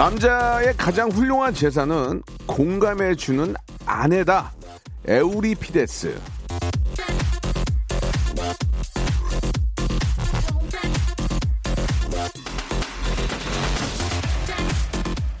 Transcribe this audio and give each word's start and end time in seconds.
남자의 0.00 0.72
가장 0.78 1.10
훌륭한 1.10 1.52
재산은 1.52 2.22
공감해주는 2.46 3.54
아내다 3.84 4.50
에우리피데스 5.06 6.18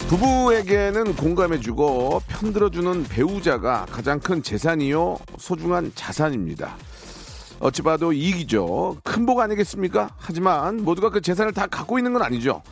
부부에게는 0.08 1.16
공감해주고 1.16 2.20
편들어주는 2.28 3.04
배우자가 3.04 3.86
가장 3.90 4.20
큰 4.20 4.42
재산이요 4.42 5.18
소중한 5.38 5.90
자산입니다. 5.94 6.76
어찌 7.60 7.80
봐도 7.80 8.12
이익이죠. 8.12 8.98
큰 9.04 9.24
복 9.24 9.40
아니겠습니까? 9.40 10.10
하지만 10.18 10.82
모두가 10.82 11.08
그 11.10 11.22
재산을 11.22 11.52
다 11.52 11.66
갖고 11.66 11.98
있는 11.98 12.12
건 12.12 12.22
아니죠. 12.22 12.62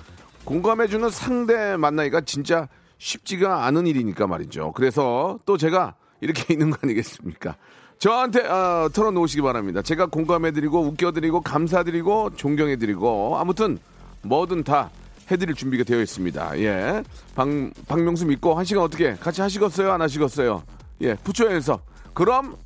공감해주는 0.48 1.10
상대 1.10 1.76
만나기가 1.76 2.22
진짜 2.22 2.68
쉽지가 2.96 3.66
않은 3.66 3.86
일이니까 3.86 4.26
말이죠. 4.26 4.72
그래서 4.72 5.38
또 5.44 5.58
제가 5.58 5.94
이렇게 6.22 6.42
있는 6.54 6.70
거 6.70 6.78
아니겠습니까? 6.82 7.56
저한테 7.98 8.46
어, 8.46 8.88
털어놓으시기 8.90 9.42
바랍니다. 9.42 9.82
제가 9.82 10.06
공감해드리고 10.06 10.80
웃겨드리고 10.80 11.42
감사드리고 11.42 12.36
존경해드리고 12.36 13.36
아무튼 13.36 13.78
뭐든 14.22 14.64
다 14.64 14.88
해드릴 15.30 15.54
준비가 15.54 15.84
되어 15.84 16.00
있습니다. 16.00 16.58
예, 16.60 17.02
박 17.34 17.48
박명수 17.86 18.24
믿고 18.24 18.54
한 18.54 18.64
시간 18.64 18.84
어떻게 18.84 19.16
같이 19.16 19.42
하시겠어요? 19.42 19.92
안 19.92 20.00
하시겠어요? 20.00 20.62
예, 21.02 21.14
부처에서 21.16 21.80
그럼 22.14 22.56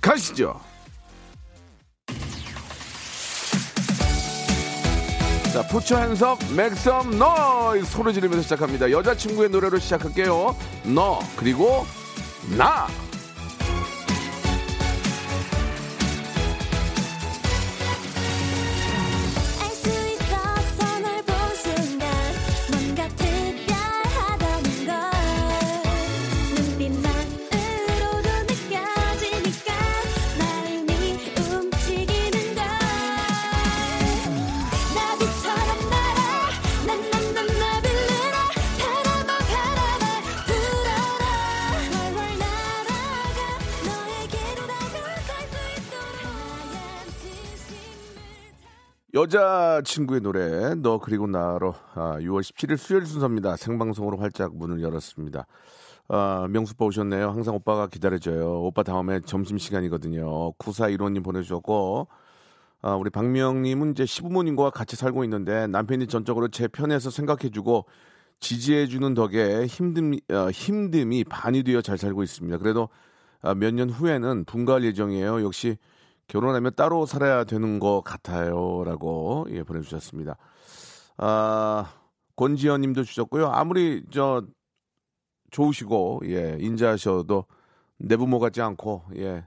가시죠. 0.00 0.60
자, 5.56 5.62
푸처 5.62 5.96
핸섭 5.96 6.38
맥섬 6.54 7.18
너 7.18 7.72
소리 7.82 8.12
지르면서 8.12 8.42
시작합니다. 8.42 8.90
여자친구의 8.90 9.48
노래로 9.48 9.78
시작할게요. 9.78 10.54
너 10.84 11.18
그리고 11.34 11.86
나. 12.58 12.86
여자친구의 49.16 50.20
노래 50.20 50.74
너 50.74 50.98
그리고 50.98 51.26
나로 51.26 51.74
아, 51.94 52.18
6월 52.20 52.42
17일 52.42 52.76
수요일 52.76 53.06
순서입니다. 53.06 53.56
생방송으로 53.56 54.18
활짝 54.18 54.54
문을 54.54 54.82
열었습니다. 54.82 55.46
아, 56.08 56.46
명수빠 56.50 56.84
오셨네요. 56.84 57.30
항상 57.30 57.54
오빠가 57.54 57.86
기다려줘요. 57.86 58.60
오빠 58.60 58.82
다음에 58.82 59.20
점심시간이거든요. 59.20 60.52
9415님 60.58 61.24
보내주셨고 61.24 62.08
아, 62.82 62.94
우리 62.94 63.08
박명님은 63.08 63.92
이제 63.92 64.04
시부모님과 64.04 64.68
같이 64.68 64.96
살고 64.96 65.24
있는데 65.24 65.66
남편이 65.66 66.08
전적으로 66.08 66.48
제 66.48 66.68
편에서 66.68 67.08
생각해주고 67.08 67.86
지지해주는 68.40 69.14
덕에 69.14 69.64
힘듦, 69.64 70.30
어, 70.30 70.50
힘듦이 70.50 71.26
반이 71.26 71.62
되어 71.62 71.80
잘 71.80 71.96
살고 71.96 72.22
있습니다. 72.22 72.58
그래도 72.58 72.90
아, 73.40 73.54
몇 73.54 73.72
년 73.72 73.88
후에는 73.88 74.44
분가할 74.44 74.84
예정이에요. 74.84 75.42
역시 75.42 75.78
결혼하면 76.28 76.72
따로 76.76 77.06
살아야 77.06 77.44
되는 77.44 77.78
것 77.80 78.02
같아요. 78.04 78.82
라고 78.84 79.46
예, 79.50 79.62
보내주셨습니다. 79.62 80.36
아, 81.18 81.92
권지현 82.36 82.80
님도 82.82 83.04
주셨고요. 83.04 83.48
아무리 83.48 84.04
저 84.10 84.42
좋으시고, 85.50 86.22
예, 86.26 86.56
인자하셔도 86.60 87.44
내 87.98 88.16
부모 88.16 88.38
같지 88.38 88.60
않고, 88.62 89.04
예, 89.16 89.46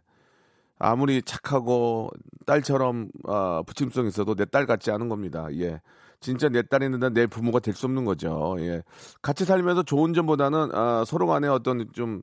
아무리 0.79 1.22
착하고 1.22 2.09
딸처럼 2.45 3.09
아, 3.28 3.63
부침성 3.68 4.06
있어도 4.07 4.35
내 4.35 4.45
딸 4.45 4.66
같지 4.66 4.91
않은 4.91 5.09
겁니다. 5.09 5.47
예. 5.53 5.81
진짜 6.22 6.50
내 6.50 6.62
딸이는데 6.63 7.09
내 7.12 7.28
부모가 7.28 7.59
될 7.59 7.73
수 7.75 7.85
없는 7.85 8.06
거죠. 8.06 8.56
예. 8.59 8.84
같이 9.22 9.45
살면서 9.45 9.84
좋은 9.84 10.13
점보다는 10.13 10.72
아, 10.75 11.03
서로 11.06 11.28
간에 11.28 11.47
어떤 11.47 11.91
좀 11.94 12.22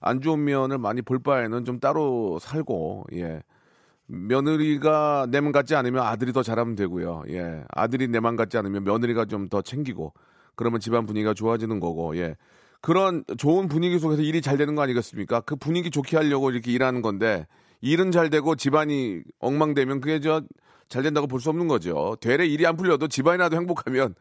안 0.00 0.20
좋은 0.20 0.44
면을 0.44 0.78
많이 0.78 1.02
볼 1.02 1.18
바에는 1.18 1.64
좀 1.64 1.80
따로 1.80 2.38
살고, 2.40 3.06
예. 3.14 3.42
며느리가 4.08 5.26
내 5.30 5.40
맘 5.40 5.52
같지 5.52 5.74
않으면 5.76 6.02
아들이 6.04 6.32
더 6.32 6.42
잘하면 6.42 6.74
되고요. 6.76 7.24
예. 7.30 7.64
아들이 7.70 8.08
내 8.08 8.20
맘 8.20 8.36
같지 8.36 8.56
않으면 8.58 8.84
며느리가 8.84 9.26
좀 9.26 9.48
더 9.48 9.62
챙기고 9.62 10.12
그러면 10.56 10.80
집안 10.80 11.06
분위기가 11.06 11.34
좋아지는 11.34 11.80
거고. 11.80 12.16
예. 12.18 12.36
그런 12.80 13.24
좋은 13.38 13.68
분위기 13.68 13.98
속에서 13.98 14.22
일이 14.22 14.40
잘 14.42 14.56
되는 14.56 14.74
거 14.74 14.82
아니겠습니까? 14.82 15.40
그 15.42 15.56
분위기 15.56 15.90
좋게 15.90 16.16
하려고 16.16 16.50
이렇게 16.50 16.70
일하는 16.72 17.02
건데 17.02 17.46
일은 17.80 18.10
잘 18.12 18.30
되고 18.30 18.54
집안이 18.56 19.22
엉망되면 19.40 20.00
그게 20.00 20.20
저 20.20 20.42
잘 20.88 21.02
된다고 21.02 21.26
볼 21.26 21.40
수 21.40 21.50
없는 21.50 21.68
거죠. 21.68 22.16
되레 22.20 22.46
일이 22.46 22.66
안 22.66 22.74
풀려도 22.76 23.08
집안이라도 23.08 23.56
행복하면 23.56 24.14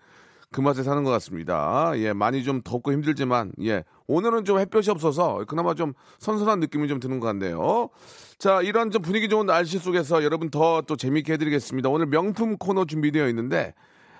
그 0.51 0.61
맛에 0.61 0.81
사는 0.83 1.03
것 1.03 1.11
같습니다. 1.11 1.91
예, 1.95 2.13
많이 2.13 2.43
좀 2.43 2.61
덥고 2.63 2.91
힘들지만, 2.93 3.51
예, 3.63 3.83
오늘은 4.07 4.45
좀 4.45 4.59
햇볕이 4.59 4.89
없어서 4.89 5.43
그나마 5.47 5.73
좀 5.73 5.93
선선한 6.19 6.59
느낌이 6.61 6.87
좀 6.87 6.99
드는 6.99 7.19
것 7.19 7.27
같네요. 7.27 7.89
자, 8.37 8.61
이런 8.61 8.91
좀 8.91 9.01
분위기 9.01 9.27
좋은 9.27 9.45
날씨 9.45 9.77
속에서 9.77 10.23
여러분 10.23 10.49
더 10.49 10.81
또 10.87 10.95
재밌게 10.95 11.33
해드리겠습니다. 11.33 11.89
오늘 11.89 12.05
명품 12.05 12.57
코너 12.57 12.85
준비되어 12.85 13.27
있는데, 13.29 13.73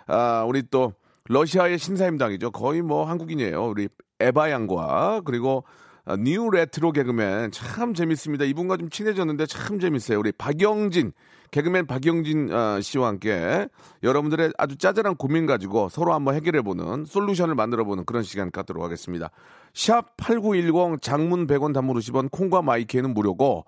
아, 0.08 0.44
우리 0.48 0.64
또 0.70 0.94
러시아의 1.30 1.78
신사임당이죠. 1.78 2.52
거의 2.52 2.82
뭐 2.82 3.06
한국인이에요. 3.06 3.68
우리 3.68 3.88
에바 4.20 4.52
양과 4.52 5.22
그리고 5.26 5.64
아, 6.06 6.16
new 6.18 6.50
retro 6.50 6.92
개그맨 6.94 7.52
참 7.52 7.94
재밌습니다. 7.94 8.46
이분과 8.46 8.78
좀 8.78 8.90
친해졌는데 8.90 9.46
참 9.46 9.80
재밌어요. 9.80 10.20
우리 10.20 10.32
박영진 10.32 11.12
개그맨 11.52 11.88
박영진 11.88 12.52
아, 12.52 12.80
씨와 12.82 13.08
함께 13.08 13.68
여러분들의 14.04 14.54
아주 14.58 14.78
짜잘한 14.78 15.16
고민 15.16 15.46
가지고 15.46 15.90
서로 15.90 16.14
한번 16.14 16.36
해결해보는 16.36 17.06
솔루션을 17.06 17.56
만들어보는 17.56 18.06
그런 18.06 18.24
시간 18.24 18.52
갖도록 18.52 18.84
하겠습니다. 18.84 19.30
샵 19.74 20.18
8910 20.18 21.02
장문 21.02 21.48
100원 21.48 21.74
단문 21.74 21.98
50원 21.98 22.32
콩과 22.32 22.62
my 22.62 22.75
K에는 22.75 23.14
무료고 23.14 23.66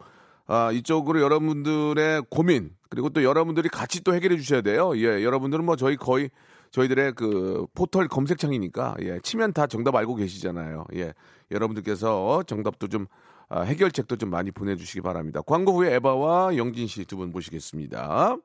아, 0.47 0.71
이쪽으로 0.71 1.21
여러분들의 1.21 2.23
고민 2.29 2.71
그리고 2.89 3.09
또 3.09 3.23
여러분들이 3.23 3.69
같이 3.69 4.03
또 4.03 4.15
해결해 4.15 4.35
주셔야 4.37 4.61
돼요. 4.61 4.91
예, 4.95 5.23
여러분들은 5.23 5.63
뭐 5.63 5.75
저희 5.75 5.95
거의 5.95 6.31
저희들의 6.71 7.13
그 7.13 7.65
포털 7.75 8.07
검색창이니까 8.07 8.95
예, 9.01 9.19
치면 9.21 9.53
다 9.53 9.67
정답 9.67 9.95
알고 9.95 10.15
계시잖아요. 10.15 10.85
예, 10.95 11.13
여러분들께서 11.51 12.43
정답도 12.47 12.87
좀 12.87 13.05
아, 13.05 13.05
해결책도 13.53 14.17
좀 14.17 14.29
많이 14.29 14.51
보내주시기 14.51 15.01
바랍니다. 15.01 15.41
광고 15.45 15.73
후에 15.73 15.95
에바와 15.95 16.55
영진 16.57 16.87
씨 16.87 17.05
두 17.05 17.17
분 17.17 17.31
모시겠습니다. 17.31 18.37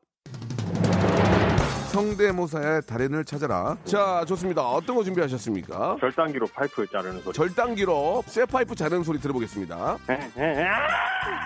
성대모사의 1.93 2.83
달인을 2.89 3.25
찾아라. 3.25 3.77
자, 3.85 4.25
좋습니다. 4.27 4.63
어떤 4.69 4.97
거 4.97 5.05
준비하셨습니까? 5.05 5.99
절단기로 6.01 6.47
파이프 6.49 6.87
자르는 6.91 7.21
소리. 7.21 7.33
절단기로 7.35 8.25
쇠 8.27 8.45
파이프 8.47 8.75
자르는 8.75 9.05
소리 9.05 9.21
들어보겠습니다. 9.21 9.99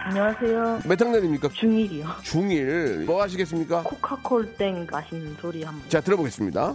안녕하세요. 0.06 0.80
몇 0.86 0.98
학년입니까? 1.00 1.48
중1이요. 1.48 2.06
중1. 2.22 3.04
뭐 3.04 3.20
하시겠습니까? 3.22 3.82
코카콜 3.82 4.54
땡 4.56 4.86
마시는 4.90 5.36
소리 5.38 5.64
한번. 5.64 5.86
자, 5.90 6.00
들어보겠습니다. 6.00 6.74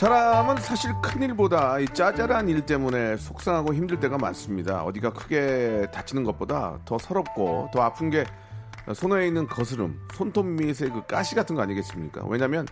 사람은 0.00 0.56
사실 0.56 0.94
큰일보다 1.02 1.78
이 1.78 1.84
짜잘한 1.84 2.48
일 2.48 2.64
때문에 2.64 3.18
속상하고 3.18 3.74
힘들 3.74 4.00
때가 4.00 4.16
많습니다. 4.16 4.82
어디가 4.82 5.12
크게 5.12 5.88
다치는 5.92 6.24
것보다 6.24 6.78
더 6.86 6.96
서럽고 6.96 7.68
더 7.70 7.82
아픈 7.82 8.08
게 8.08 8.24
손에 8.94 9.26
있는 9.26 9.46
거스름, 9.46 10.00
손톱 10.14 10.46
밑의 10.46 10.88
그 10.88 11.04
가시 11.06 11.34
같은 11.34 11.54
거 11.54 11.60
아니겠습니까? 11.60 12.24
왜냐면 12.26 12.66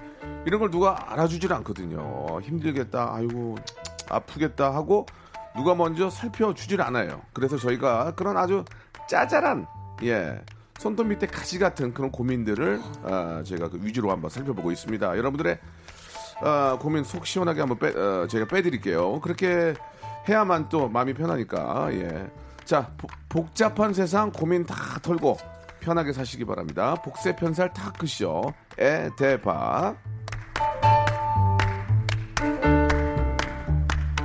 이런 0.47 0.59
걸 0.59 0.71
누가 0.71 1.13
알아주질 1.13 1.53
않거든요. 1.53 2.41
힘들겠다, 2.41 3.17
아이고, 3.17 3.57
아프겠다 4.09 4.75
하고 4.75 5.05
누가 5.55 5.75
먼저 5.75 6.09
살펴주질 6.09 6.81
않아요. 6.81 7.21
그래서 7.35 7.59
저희가 7.59 8.15
그런 8.15 8.39
아주 8.39 8.65
짜잘한, 9.07 9.67
예, 10.05 10.41
손톱 10.79 11.09
밑에 11.09 11.27
가시 11.27 11.59
같은 11.59 11.93
그런 11.93 12.11
고민들을 12.11 12.81
아, 13.03 13.43
저희가 13.45 13.69
그 13.69 13.81
위주로 13.83 14.13
한번 14.13 14.31
살펴보고 14.31 14.73
있습니다. 14.73 15.19
여러분들의 15.19 15.59
아, 16.41 16.79
고민 16.81 17.05
속 17.05 17.27
시원하게 17.27 17.61
한번 17.61 17.79
빼, 17.79 17.89
어, 17.99 18.27
제가 18.29 18.47
빼드릴게요. 18.47 19.21
그렇게 19.21 19.75
해야만 20.29 20.69
또 20.69 20.89
마음이 20.89 21.15
편하니까, 21.15 21.89
예. 21.93 22.27
자, 22.65 22.91
보- 22.97 23.09
복잡한 23.29 23.93
세상 23.95 24.31
고민 24.31 24.65
다 24.65 24.75
털고 25.03 25.37
편하게 25.81 26.13
사시기 26.13 26.45
바랍니다. 26.45 26.95
복세 27.03 27.35
편살 27.35 27.73
토크쇼, 27.73 28.53
에 28.79 29.09
대박. 29.19 29.97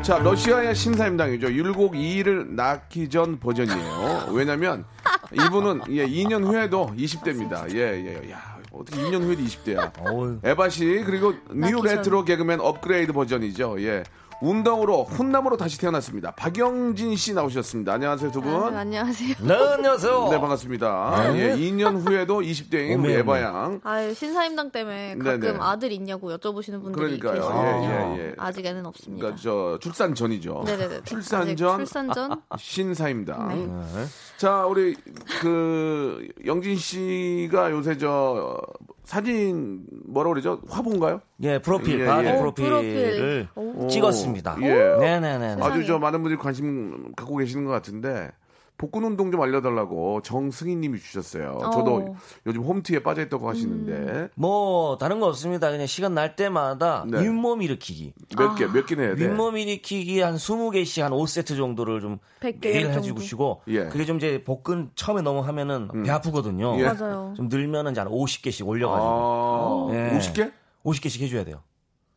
자, 0.01 0.17
러시아의 0.19 0.75
신사임당이죠. 0.75 1.47
율곡 1.53 1.93
이이를 1.93 2.49
낳기 2.55 3.09
전 3.09 3.39
버전이에요. 3.39 4.27
왜냐면 4.33 4.83
이분은 5.31 5.83
예, 5.91 6.05
2년 6.05 6.43
후에도 6.43 6.87
20대입니다. 6.97 7.73
예, 7.73 8.21
예. 8.21 8.31
야, 8.31 8.52
어떻게 8.73 8.97
2년 9.01 9.21
후에도 9.21 9.41
20대야. 9.43 9.91
어우, 9.99 10.39
에바 10.43 10.69
씨 10.69 11.03
그리고 11.05 11.33
new. 11.51 11.81
retro 11.81 12.25
개그맨 12.25 12.59
업그레이드 12.59 13.13
버전이죠. 13.13 13.81
예. 13.81 14.03
운동으로 14.41 15.05
훈남으로 15.05 15.57
다시 15.57 15.79
태어났습니다. 15.79 16.31
박영진 16.31 17.15
씨 17.15 17.33
나오셨습니다. 17.33 17.93
안녕하세요 17.93 18.31
두 18.31 18.41
분. 18.41 18.53
아, 18.53 18.79
안녕하세요. 18.79 19.35
네, 19.41 19.53
안녕하세요. 19.53 20.27
네 20.31 20.39
반갑습니다. 20.39 21.35
예, 21.37 21.55
2년 21.55 22.05
후에도 22.05 22.41
20대인 22.41 22.99
우리 22.99 23.13
어메, 23.13 23.19
에바 23.19 23.31
어메. 23.31 23.41
양. 23.41 23.81
아유 23.83 24.13
신사임당 24.13 24.71
때문에 24.71 25.15
가끔 25.17 25.39
네네. 25.39 25.57
아들 25.61 25.91
있냐고 25.93 26.35
여쭤보시는 26.35 26.81
분들이 26.81 27.19
그러니까요. 27.19 27.33
계시거든요. 27.35 27.83
예, 27.85 28.17
예, 28.21 28.27
예. 28.29 28.33
아직에는 28.37 28.85
없습니다. 28.85 29.21
그러니까 29.21 29.41
저 29.41 29.77
출산 29.81 30.13
전이죠. 30.15 30.63
네네네. 30.65 31.01
출산 31.05 31.55
전 31.55 31.77
출산 31.77 32.11
전. 32.11 32.41
신사임당. 32.57 33.47
네. 33.95 34.05
자 34.37 34.65
우리 34.65 34.95
그 35.39 36.27
영진 36.45 36.75
씨가 36.75 37.71
요새 37.71 37.97
저 37.97 38.59
사진 39.03 39.85
뭐라 40.07 40.29
그러죠? 40.29 40.61
화보인가요? 40.69 41.21
예, 41.41 41.59
프로필, 41.59 41.99
예, 42.01 42.05
바디 42.05 42.27
예. 42.27 42.37
프로필을 42.37 43.47
오. 43.55 43.85
오, 43.85 43.87
찍었습니다. 43.87 44.57
예. 44.61 44.73
네네네. 44.99 45.57
아주 45.61 45.85
저 45.85 45.99
많은 45.99 46.21
분들이 46.21 46.39
관심 46.39 47.11
갖고 47.15 47.35
계시는 47.37 47.65
것 47.65 47.71
같은데 47.71 48.31
복근 48.77 49.03
운동 49.03 49.31
좀 49.31 49.41
알려달라고 49.41 50.21
정승희님이 50.23 50.99
주셨어요. 50.99 51.59
저도 51.71 51.95
어. 51.95 52.15
요즘 52.45 52.63
홈트에 52.63 53.01
빠져있다고 53.03 53.45
음. 53.45 53.49
하시는데 53.49 54.29
뭐 54.35 54.97
다른 54.97 55.19
거 55.19 55.27
없습니다. 55.27 55.71
그냥 55.71 55.85
시간 55.87 56.13
날 56.13 56.35
때마다 56.35 57.05
네. 57.07 57.21
윗몸 57.21 57.61
일으키기. 57.61 58.13
몇 58.37 58.55
개 58.55 58.65
몇개 58.67 58.95
내야 58.95 59.15
돼. 59.15 59.23
윗몸 59.23 59.57
일으키기 59.57 60.19
한 60.21 60.35
20개씩 60.35 61.01
한 61.01 61.11
5세트 61.11 61.55
정도를 61.55 62.01
좀 62.01 62.17
100개 62.41 62.61
매일 62.63 63.19
쉬고 63.21 63.61
예. 63.67 63.85
그게 63.85 64.05
좀 64.05 64.17
이제 64.17 64.43
복근 64.43 64.89
처음에 64.95 65.21
너무 65.21 65.39
하면은 65.41 65.87
배 66.03 66.09
아프거든요. 66.11 66.77
예. 66.79 66.83
맞아요. 66.83 67.33
좀 67.37 67.47
늘면은 67.47 67.91
이제 67.91 68.01
한 68.01 68.09
50개씩 68.09 68.67
올려가지고 68.67 69.07
아, 69.09 69.87
예. 69.93 70.17
50개? 70.17 70.51
50개씩 70.83 71.21
해줘야 71.21 71.43
돼요. 71.45 71.61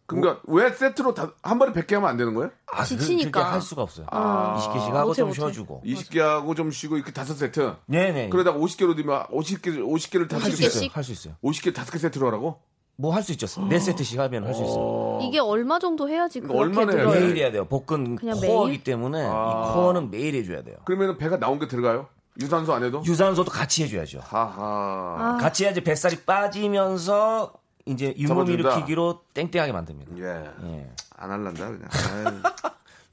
그러니까 0.06 0.41
왜 0.44 0.70
세트로 0.73 1.14
다, 1.14 1.32
한 1.43 1.58
번에 1.58 1.73
100개 1.73 1.94
하면 1.94 2.08
안 2.08 2.17
되는 2.17 2.35
거예요? 2.35 2.50
아, 2.73 2.82
그- 2.82 2.88
지치니까. 2.88 3.31
그렇게 3.31 3.50
할 3.50 3.61
수가 3.61 3.82
없어요. 3.82 4.06
아. 4.11 4.56
20개씩 4.61 4.93
하고 4.93 5.08
못해, 5.08 5.17
좀 5.19 5.29
못해. 5.29 5.41
쉬어 5.41 5.50
주고. 5.50 5.82
20개 5.85 6.19
하고 6.20 6.55
좀 6.55 6.70
쉬고 6.70 6.97
이렇게 6.97 7.12
다섯 7.12 7.35
세트. 7.35 7.75
네 7.87 8.12
네. 8.12 8.29
그러다가 8.29 8.58
50개로 8.58 8.97
되면 8.97 9.25
50개 9.26 9.62
50개를 9.79 10.29
다할할수수50 10.29 10.53
있어요. 10.53 10.67
있어요. 10.85 10.88
할수 10.93 11.12
있어요. 11.12 11.35
50개 11.43 11.75
다섯 11.75 11.91
개 11.93 11.99
세트로 11.99 12.26
하라고? 12.29 12.61
뭐 12.99 13.12
할 13.14 13.23
수 13.23 13.32
있죠. 13.32 13.47
네 13.69 13.79
세트씩 13.79 14.19
하면 14.20 14.44
할 14.47 14.55
수 14.55 14.62
있어요. 14.62 15.19
이게 15.23 15.38
얼마 15.38 15.79
정도 15.79 16.08
해야지 16.08 16.41
그렇게 16.41 16.58
얼마나 16.58 16.93
해야 16.93 17.01
들어요? 17.03 17.10
돼요? 17.13 17.20
매일 17.27 17.36
해야 17.36 17.51
돼요. 17.53 17.65
복근 17.67 18.17
그냥 18.17 18.39
코어이기? 18.41 18.84
때문에 18.84 19.22
아. 19.22 19.27
이 19.70 19.75
코어는 19.75 20.10
매일 20.10 20.34
해줘야 20.36 20.63
돼요. 20.63 20.77
그러면 20.86 21.19
배가 21.19 21.39
나온 21.39 21.58
게 21.58 21.69
들어가요? 21.69 22.06
유산소 22.41 22.72
안 22.75 22.84
해도? 22.84 23.03
유산소도 23.05 23.51
같이 23.51 23.82
해줘야죠. 23.84 24.20
하하. 24.22 25.17
아. 25.19 25.39
같이 25.41 25.65
해야지 25.65 25.82
뱃살이 25.82 26.22
빠지면서 26.25 27.53
이제 27.86 28.14
잡아준다. 28.26 28.52
일으키기로 28.74 29.22
땡땡하게 29.32 29.72
만듭니다. 29.72 30.19
예. 30.19 30.50
예. 30.64 30.90
안 31.16 31.31
할란다 31.31 31.69
그냥. 31.69 32.43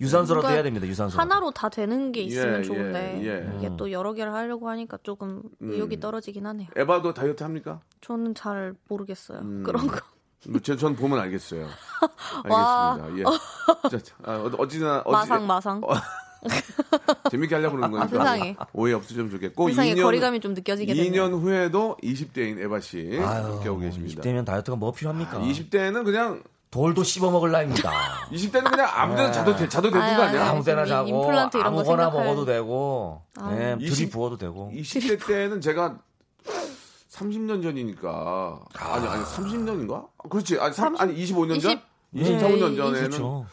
유산소라도 0.02 0.50
해야 0.50 0.64
됩니다. 0.64 0.86
유산소. 0.88 1.18
하나로 1.20 1.52
다 1.52 1.70
되는 1.70 2.12
게 2.12 2.22
있으면 2.22 2.60
예, 2.60 2.64
좋은데 2.64 3.22
예, 3.24 3.28
예. 3.54 3.58
이게 3.60 3.70
또 3.78 3.92
여러 3.92 4.14
개를 4.14 4.34
하려고 4.34 4.68
하니까 4.70 4.98
조금 5.04 5.44
의욕이 5.60 5.98
음. 5.98 6.00
떨어지긴 6.00 6.46
하네요. 6.48 6.68
에바도 6.76 7.14
다이어트 7.14 7.44
합니까? 7.44 7.80
저는 8.02 8.34
잘 8.36 8.74
모르겠어요. 8.90 9.40
음. 9.40 9.64
그런 9.64 9.88
거. 9.88 9.98
뭐, 10.50 10.60
제- 10.60 10.76
전 10.76 10.96
보면 10.96 11.20
알겠어요. 11.20 11.68
와. 12.50 12.98
알겠습니다. 13.02 13.32
예. 13.32 13.90
자, 13.90 13.98
자, 14.00 14.16
아, 14.24 14.36
어- 14.38 14.52
어찌나 14.58 15.02
어찌 15.06 15.12
마상 15.12 15.48
마상. 15.48 15.82
재밌게 17.32 17.56
하려고 17.56 17.78
그러는 17.78 17.98
거니까 17.98 18.18
세상에. 18.18 18.56
오해 18.74 18.94
없으시면 18.94 19.30
좋겠고 19.32 19.70
세상에 19.70 19.96
2년, 19.96 20.04
거리감이 20.04 20.40
좀 20.40 20.54
느껴지게 20.54 20.94
되네요. 20.94 21.12
2년 21.30 21.42
후에도 21.42 21.98
20대인 22.04 22.60
에바 22.64 22.80
씨 22.82 23.20
아유, 23.22 23.44
함께 23.46 23.68
하고 23.70 23.80
계십니다. 23.80 24.22
20대면 24.22 24.46
다이어트가 24.46 24.76
뭐 24.78 24.92
필요합니까? 24.92 25.40
20대는 25.40 26.04
그냥 26.06 26.44
돌도 26.72 27.04
씹어 27.04 27.30
먹을 27.32 27.52
나이입니다. 27.52 27.92
20대는 28.32 28.64
그냥 28.72 28.88
아무 28.92 29.16
데나 29.16 29.32
자도 29.32 29.56
돼, 29.56 29.68
자도 29.70 29.90
되는 29.92 30.16
거 30.18 30.24
아니야? 30.24 30.50
아무 30.50 30.64
지금 30.64 30.86
자고 30.86 31.08
임플란트 31.08 31.58
이런 31.58 31.74
거 31.74 31.80
아무거나 31.82 32.10
생각할- 32.10 32.24
먹어도 32.26 32.46
되고 32.46 33.22
이십- 33.38 33.80
들이 33.96 34.10
부어도 34.10 34.38
되고 34.38 34.72
20대 34.74 35.26
때는 35.28 35.62
제가 35.62 35.98
30년 37.12 37.62
전이니까 37.62 38.60
아니 38.76 39.08
아니 39.08 39.24
30년인가? 39.24 40.08
그렇지 40.30 40.58
아니, 40.60 40.74
삼, 40.74 40.96
아니 40.98 41.14
25년 41.24 41.62
전? 41.62 41.80
20 42.16 42.38
24년 42.38 42.70
네, 42.72 42.76
전에는. 42.76 43.44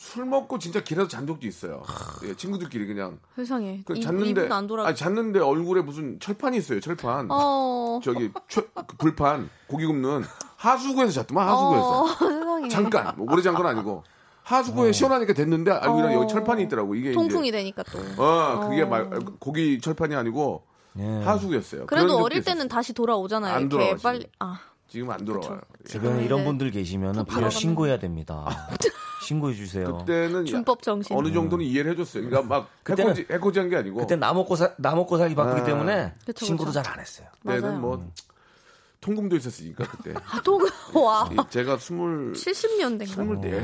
술 0.00 0.24
먹고 0.24 0.58
진짜 0.58 0.82
길에서 0.82 1.06
잔 1.08 1.26
적도 1.26 1.46
있어요. 1.46 1.82
예, 2.24 2.34
친구들끼리 2.34 2.86
그냥 2.86 3.18
세상에. 3.36 3.82
그 3.84 3.94
이- 3.98 4.00
잤는데 4.00 4.48
안 4.50 4.66
돌아. 4.66 4.86
아니 4.86 4.96
잤는데 4.96 5.40
얼굴에 5.40 5.82
무슨 5.82 6.18
철판이 6.18 6.56
있어요. 6.56 6.80
철판. 6.80 7.28
어. 7.30 8.00
저기 8.02 8.32
최- 8.48 8.62
그 8.86 8.96
불판 8.96 9.50
고기 9.66 9.84
굽는 9.84 10.24
하수구에서 10.56 11.12
잤더만 11.12 11.46
하수구에서 11.46 12.00
어, 12.02 12.06
세상에. 12.16 12.68
잠깐 12.70 13.12
뭐 13.18 13.26
오래 13.30 13.42
잔 13.42 13.54
건 13.54 13.66
아니고 13.66 14.02
하수구에 14.42 14.92
시원하니까 14.92 15.34
됐는데 15.34 15.70
알고 15.70 15.92
보니 15.96 16.14
어. 16.14 16.18
여기 16.22 16.28
철판이 16.32 16.62
있더라고 16.62 16.94
이게 16.94 17.12
통풍이 17.12 17.48
이제 17.48 17.58
되니까 17.58 17.82
또. 17.82 17.98
어 18.24 18.68
그게 18.70 18.82
어. 18.82 18.86
말 18.86 19.10
고기 19.38 19.82
철판이 19.82 20.14
아니고 20.16 20.64
예. 20.98 21.04
하수구였어요. 21.24 21.84
그래도 21.84 22.16
어릴 22.16 22.42
때는 22.42 22.60
있었어요. 22.64 22.68
다시 22.68 22.94
돌아오잖아요. 22.94 23.54
안 23.54 23.68
돌아와요, 23.68 23.96
빨리. 24.02 24.20
지금. 24.20 24.32
아. 24.38 24.58
지금 24.88 25.10
안 25.10 25.24
돌아와요. 25.26 25.60
예. 25.84 25.88
주변에 25.88 26.20
네. 26.20 26.24
이런 26.24 26.42
분들 26.46 26.70
계시면은 26.70 27.26
바로 27.26 27.50
신고해야 27.50 27.98
됩니다. 27.98 28.46
신고해 29.22 29.54
주세요. 29.54 29.98
그때는 29.98 30.44
준법 30.46 30.82
정신. 30.82 31.16
어느 31.16 31.32
정도는 31.32 31.64
이해를 31.64 31.92
해줬어요. 31.92 32.24
그러니까 32.28 32.48
막 32.48 32.68
그때는- 32.84 33.08
해코지 33.10 33.26
해코지한 33.30 33.68
게 33.68 33.76
아니고 33.76 33.98
그때 34.00 34.16
나 34.16 34.32
먹고 34.32 34.56
사, 34.56 34.72
나 34.78 34.94
먹고 34.94 35.18
살기 35.18 35.34
바쁘기 35.34 35.60
아. 35.60 35.64
때문에 35.64 36.14
그쵸, 36.26 36.44
신고도. 36.46 36.72
잘 36.72 36.86
안 36.88 36.98
했어요. 36.98 37.26
그때는 37.42 37.62
맞아요. 37.62 37.78
뭐 37.78 38.10
통금도 39.00 39.36
있었으니까 39.36 39.84
그때. 39.84 40.12
아, 40.14 40.40
또, 40.44 40.60
와. 40.94 41.28
이 41.32 41.36
제가 41.50 41.78
스물 41.78 42.32
70년대인가? 42.32 43.06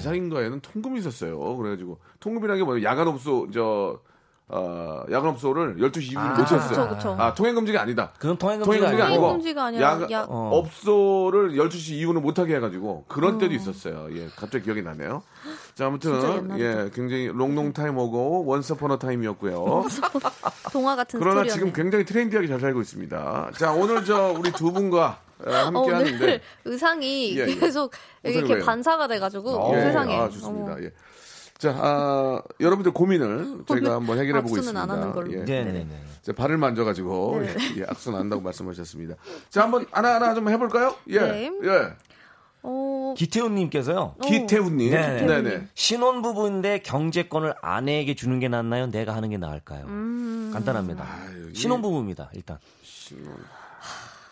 24살인가에는 0.01 0.63
통금이 0.63 1.01
있었어요. 1.01 1.57
그래 1.57 1.71
가지고 1.71 1.99
통금이라는 2.21 2.59
게 2.61 2.65
뭐냐 2.65 2.83
야간 2.89 3.09
업소 3.09 3.49
저 3.53 4.01
어, 4.49 5.03
야간 5.11 5.31
업소를 5.31 5.77
12시 5.79 6.13
이후로 6.13 6.29
못 6.29 6.35
그쵸, 6.37 6.55
했어요. 6.55 6.69
그쵸, 6.89 6.89
그쵸. 6.97 7.17
아 7.19 7.35
통행금지가 7.35 7.81
아니다. 7.83 8.13
그건 8.17 8.37
통행금지가 8.39 8.65
통행금지가 8.77 9.05
아니고 9.05 9.05
아니고 9.07 9.23
통행금지가 9.23 9.65
아니라 9.65 9.93
야간 9.93 10.11
야- 10.13 10.27
어. 10.29 10.51
업소를 10.53 11.51
12시 11.57 11.95
이후는 11.95 12.23
못하게 12.23 12.55
해가지고 12.57 13.07
그런 13.09 13.39
때도 13.39 13.53
있었어요. 13.55 14.07
예, 14.13 14.29
갑자기 14.37 14.65
기억이 14.65 14.83
나네요. 14.83 15.23
자, 15.75 15.87
아무튼. 15.87 16.59
예, 16.61 16.91
굉장히 16.95 17.27
long 17.27 17.50
long 17.50 17.73
time 17.73 17.99
ago 17.99 18.45
once 18.47 18.75
upon 18.75 18.99
a 18.99 19.04
time이었고요. 19.04 19.85
동화 20.73 20.95
같은 20.95 21.19
그러나 21.19 21.41
스토리였네. 21.43 21.53
지금 21.53 21.73
굉장히 21.73 22.05
트렌디하게 22.05 22.47
잘 22.47 22.61
살고 22.61 22.81
있습니다. 22.83 23.51
자, 23.59 23.73
오늘 23.73 24.05
저 24.05 24.33
우리 24.39 24.53
두 24.53 24.73
분과 24.73 25.19
어, 25.45 25.51
함께 25.51 25.79
어, 25.79 25.83
오늘 25.83 25.95
하는데 25.97 26.41
의상이 26.65 27.37
예, 27.37 27.47
예. 27.49 27.55
계속 27.57 27.91
이렇게 28.23 28.55
왜요? 28.55 28.65
반사가 28.65 29.09
돼가지고 29.09 29.73
예, 29.75 29.81
세상에. 29.81 30.17
아, 30.17 30.29
좋습니다. 30.31 30.81
예. 30.85 30.93
자, 31.59 31.75
아, 31.79 32.43
여러분들 32.61 32.93
고민을 32.93 33.65
저희가 33.67 33.95
한번 33.95 34.19
해결해 34.19 34.43
보고 34.43 34.57
있습니다. 34.59 34.81
안 34.83 34.91
하는 34.91 35.13
걸로. 35.13 35.33
예. 35.33 35.39
네네네. 35.45 35.87
자, 36.23 36.33
발을 36.33 36.59
만져가지고 36.59 37.41
네. 37.41 37.57
예, 37.79 37.85
악수 37.89 38.11
난다고 38.11 38.43
말씀하셨습니다. 38.43 39.15
자, 39.49 39.63
한번 39.63 39.87
하나 39.91 40.15
하나 40.17 40.35
좀 40.35 40.49
해볼까요? 40.51 40.95
예, 41.09 41.21
네. 41.21 41.51
예. 41.65 41.93
어, 42.63 43.15
기태훈님께서요. 43.17 44.17
기태훈님, 44.23 44.91
네. 44.91 45.23
네, 45.25 45.41
네. 45.43 45.69
신혼 45.75 46.21
부부인데 46.21 46.81
경제권을 46.81 47.55
아내에게 47.63 48.15
주는 48.15 48.39
게 48.41 48.49
낫나요? 48.49 48.89
내가 48.89 49.15
하는 49.15 49.31
게 49.31 49.39
나을까요? 49.39 49.85
음. 49.87 50.51
간단합니다. 50.53 51.05
아유, 51.05 51.51
이- 51.53 51.55
신혼 51.55 51.81
부부입니다. 51.81 52.31
일단. 52.35 52.59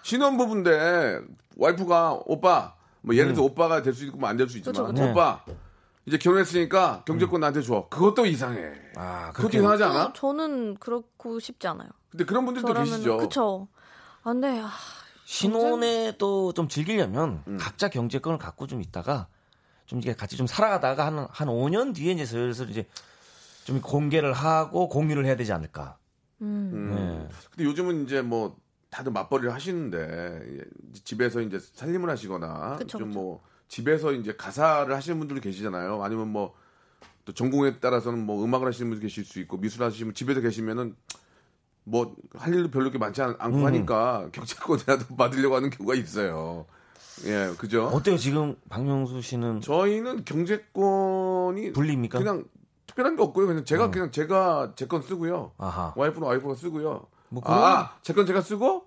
신혼 0.02 0.36
부부인데 0.36 1.20
와이프가 1.56 2.20
오빠, 2.26 2.74
뭐 3.00 3.14
예를 3.14 3.32
들어 3.34 3.44
오빠가 3.44 3.80
될 3.82 3.94
수 3.94 4.04
있고 4.04 4.18
뭐안될 4.18 4.48
수 4.48 4.58
있지만 4.58 4.74
그쵸, 4.74 4.92
그쵸. 4.92 5.10
오빠 5.10 5.44
이제 6.06 6.18
결혼했으니까 6.18 7.04
경제권 7.06 7.40
나한테 7.40 7.62
줘. 7.62 7.86
그것도 7.90 8.26
이상해. 8.26 8.72
아, 8.96 9.32
그것도 9.32 9.56
이상하지 9.58 9.84
않아? 9.84 10.04
어, 10.06 10.12
저는 10.12 10.76
그렇고 10.76 11.40
싶지 11.40 11.66
않아요. 11.68 11.88
근데 12.10 12.24
그런 12.24 12.44
분들도 12.44 12.68
저라면 12.68 12.90
계시죠. 12.90 13.16
그쵸. 13.18 13.68
안 14.22 14.40
돼. 14.40 14.60
아, 14.60 14.70
신혼에 15.24 16.16
또 16.18 16.52
좀 16.52 16.68
즐기려면 16.68 17.42
음. 17.48 17.56
각자 17.58 17.88
경제권을 17.88 18.38
갖고 18.38 18.66
좀 18.66 18.82
있다가 18.82 19.28
좀 19.86 19.98
이게 19.98 20.14
같이 20.14 20.36
좀 20.36 20.46
살아가다가 20.46 21.06
한, 21.06 21.26
한 21.30 21.48
5년 21.48 21.94
뒤에 21.94 22.12
이제 22.12 22.24
슬슬 22.26 22.68
이제 22.70 22.86
좀 23.64 23.80
공개를 23.80 24.32
하고 24.34 24.88
공유를 24.90 25.24
해야 25.24 25.36
되지 25.36 25.52
않을까. 25.52 25.96
음. 26.42 26.70
음. 26.72 26.94
네. 26.94 27.28
근데 27.50 27.64
요즘은 27.64 28.04
이제 28.04 28.20
뭐 28.20 28.56
다들 28.90 29.10
맞벌이를 29.12 29.52
하시는데 29.54 29.98
예, 29.98 30.60
집에서 31.02 31.40
이제 31.40 31.58
살림을 31.58 32.08
하시거나 32.10 32.76
그쵸, 32.76 32.98
좀. 32.98 33.10
뭐 33.10 33.42
집에서 33.68 34.12
이제 34.12 34.34
가사를 34.36 34.94
하시는 34.94 35.18
분들도 35.18 35.40
계시잖아요. 35.42 36.02
아니면 36.02 36.28
뭐 36.28 36.54
또 37.26 37.32
전공에 37.32 37.78
따라서는 37.80 38.18
뭐 38.26 38.44
음악을 38.44 38.66
하시는 38.68 38.90
분도 38.90 39.00
계실 39.00 39.24
수 39.24 39.40
있고 39.40 39.56
미술 39.56 39.82
하시면 39.82 40.12
집에서 40.12 40.42
계시면은 40.42 40.94
뭐 41.84 42.14
할 42.36 42.52
일도 42.52 42.70
별로 42.70 42.84
그렇게 42.84 42.98
많지 42.98 43.22
않, 43.22 43.34
않고 43.38 43.60
음. 43.60 43.64
하니까 43.64 44.28
경제권이라도 44.32 45.16
받으려고 45.16 45.56
하는 45.56 45.70
경우가 45.70 45.94
있어요. 45.94 46.66
예, 47.24 47.54
그죠? 47.56 47.86
어때요? 47.86 48.18
지금 48.18 48.56
박명수 48.68 49.22
씨는 49.22 49.62
저희는 49.62 50.26
경제권이 50.26 51.72
불리입니까? 51.72 52.18
그냥 52.18 52.44
특별한 52.88 53.16
게 53.16 53.22
없고요. 53.22 53.46
그냥 53.46 53.64
제가 53.64 53.90
그냥 53.90 54.10
제가 54.10 54.74
제 54.76 54.86
건 54.86 55.00
쓰고요. 55.00 55.52
아하. 55.56 55.94
와이프는 55.96 56.26
와이프가 56.28 56.54
쓰고요. 56.56 57.06
뭐 57.30 57.42
그런- 57.42 57.58
아, 57.58 57.96
제 58.02 58.12
건 58.12 58.26
제가 58.26 58.42
쓰고 58.42 58.84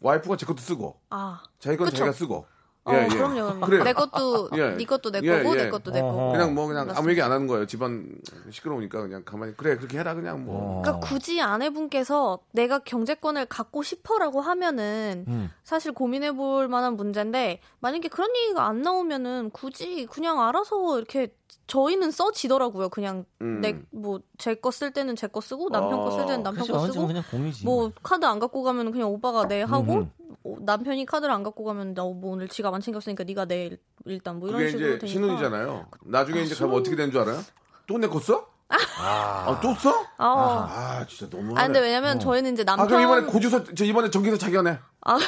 와이프가 0.00 0.36
제 0.36 0.44
것도 0.46 0.58
쓰고 0.60 0.98
아. 1.10 1.40
자기 1.60 1.76
건 1.76 1.86
그쵸. 1.86 1.98
자기가 1.98 2.12
쓰고. 2.12 2.46
어, 2.86 2.92
예, 2.94 3.04
예. 3.04 3.08
그럼요, 3.08 3.34
그럼요. 3.34 3.60
그래요. 3.66 3.84
내 3.84 3.92
것도, 3.92 4.50
예. 4.56 4.70
네 4.76 4.84
것도 4.84 5.10
내 5.10 5.20
예, 5.22 5.42
거고, 5.42 5.58
예. 5.58 5.64
내 5.64 5.68
것도 5.70 5.90
내 5.90 6.00
거고. 6.00 6.32
그냥 6.32 6.54
뭐 6.54 6.66
그냥 6.68 6.88
아무. 6.94 7.10
얘기 7.10 7.20
안 7.20 7.32
하는 7.32 7.46
거예요. 7.48 7.66
집안 7.66 8.16
시끄러우니까 8.50 9.00
그냥 9.02 9.22
가만히 9.24 9.54
그래 9.56 9.76
그렇게 9.76 9.98
해라 9.98 10.14
그냥 10.14 10.44
뭐. 10.44 10.78
어. 10.78 10.82
그러니까 10.82 11.06
굳이 11.06 11.40
아내분께서 11.42 12.38
내가 12.52 12.78
경제권을 12.78 13.46
갖고 13.46 13.82
싶어라고 13.82 14.40
하면은 14.40 15.24
음. 15.28 15.50
사실 15.64 15.92
고민해 15.92 16.32
볼 16.32 16.68
만한 16.68 16.96
문제인데 16.96 17.60
만약에 17.80 18.08
그런 18.08 18.30
얘기가 18.36 18.66
안 18.66 18.82
나오면은 18.82 19.50
굳이 19.50 20.06
그냥 20.06 20.40
알아서 20.40 20.98
이렇게 20.98 21.34
저희는 21.68 22.10
써지더라고요. 22.12 22.88
그냥 22.90 23.24
음. 23.40 23.60
내뭐 23.60 24.20
제 24.38 24.54
거 24.54 24.70
쓸 24.70 24.92
때는 24.92 25.16
제 25.16 25.26
거 25.26 25.40
쓰고 25.40 25.70
남편 25.70 25.98
거 26.00 26.10
쓸 26.10 26.26
때는 26.26 26.42
남편 26.44 26.64
그렇죠. 26.64 26.72
거 26.74 26.92
쓰고 26.92 27.06
그냥 27.08 27.22
공유지. 27.30 27.64
뭐 27.64 27.90
카드 28.02 28.24
안 28.24 28.38
갖고 28.38 28.62
가면 28.62 28.92
그냥 28.92 29.10
오빠가 29.10 29.48
내 29.48 29.62
하고 29.62 29.92
음흠. 29.94 30.06
어, 30.46 30.56
남편이 30.60 31.06
카드를 31.06 31.32
안 31.32 31.42
갖고 31.42 31.64
가면 31.64 31.94
나 31.94 32.02
뭐 32.04 32.32
오늘 32.32 32.48
지갑 32.48 32.72
안 32.74 32.80
챙겼으니까 32.80 33.24
네가 33.24 33.44
내 33.46 33.66
일- 33.66 33.78
일단 34.04 34.38
뭐 34.38 34.48
이런 34.48 34.60
그게 34.60 34.70
식으로 34.70 34.88
이제 34.90 34.98
되니까 34.98 35.12
신혼이잖아요. 35.12 35.86
나중에 36.04 36.40
아, 36.40 36.42
이제 36.42 36.54
가면 36.54 36.74
어떻게 36.78 36.94
되는 36.96 37.10
줄 37.10 37.20
알아요? 37.20 37.40
또 37.86 37.98
내 37.98 38.06
거 38.08 38.20
써? 38.20 38.46
아. 38.68 38.76
아, 38.98 39.60
또 39.62 39.74
써? 39.74 39.90
아, 40.18 40.66
아, 40.68 41.06
진짜 41.08 41.28
너무. 41.36 41.56
아 41.56 41.64
근데 41.66 41.78
왜냐면 41.80 42.18
저희는 42.18 42.52
이제 42.54 42.64
남편 42.64 42.84
아, 42.84 42.88
그럼 42.88 43.02
이번에 43.02 43.26
고주서 43.26 43.74
저 43.74 43.84
이번에 43.84 44.10
전기서 44.10 44.36
자기가 44.38 44.62
내. 44.62 44.78
아. 45.02 45.18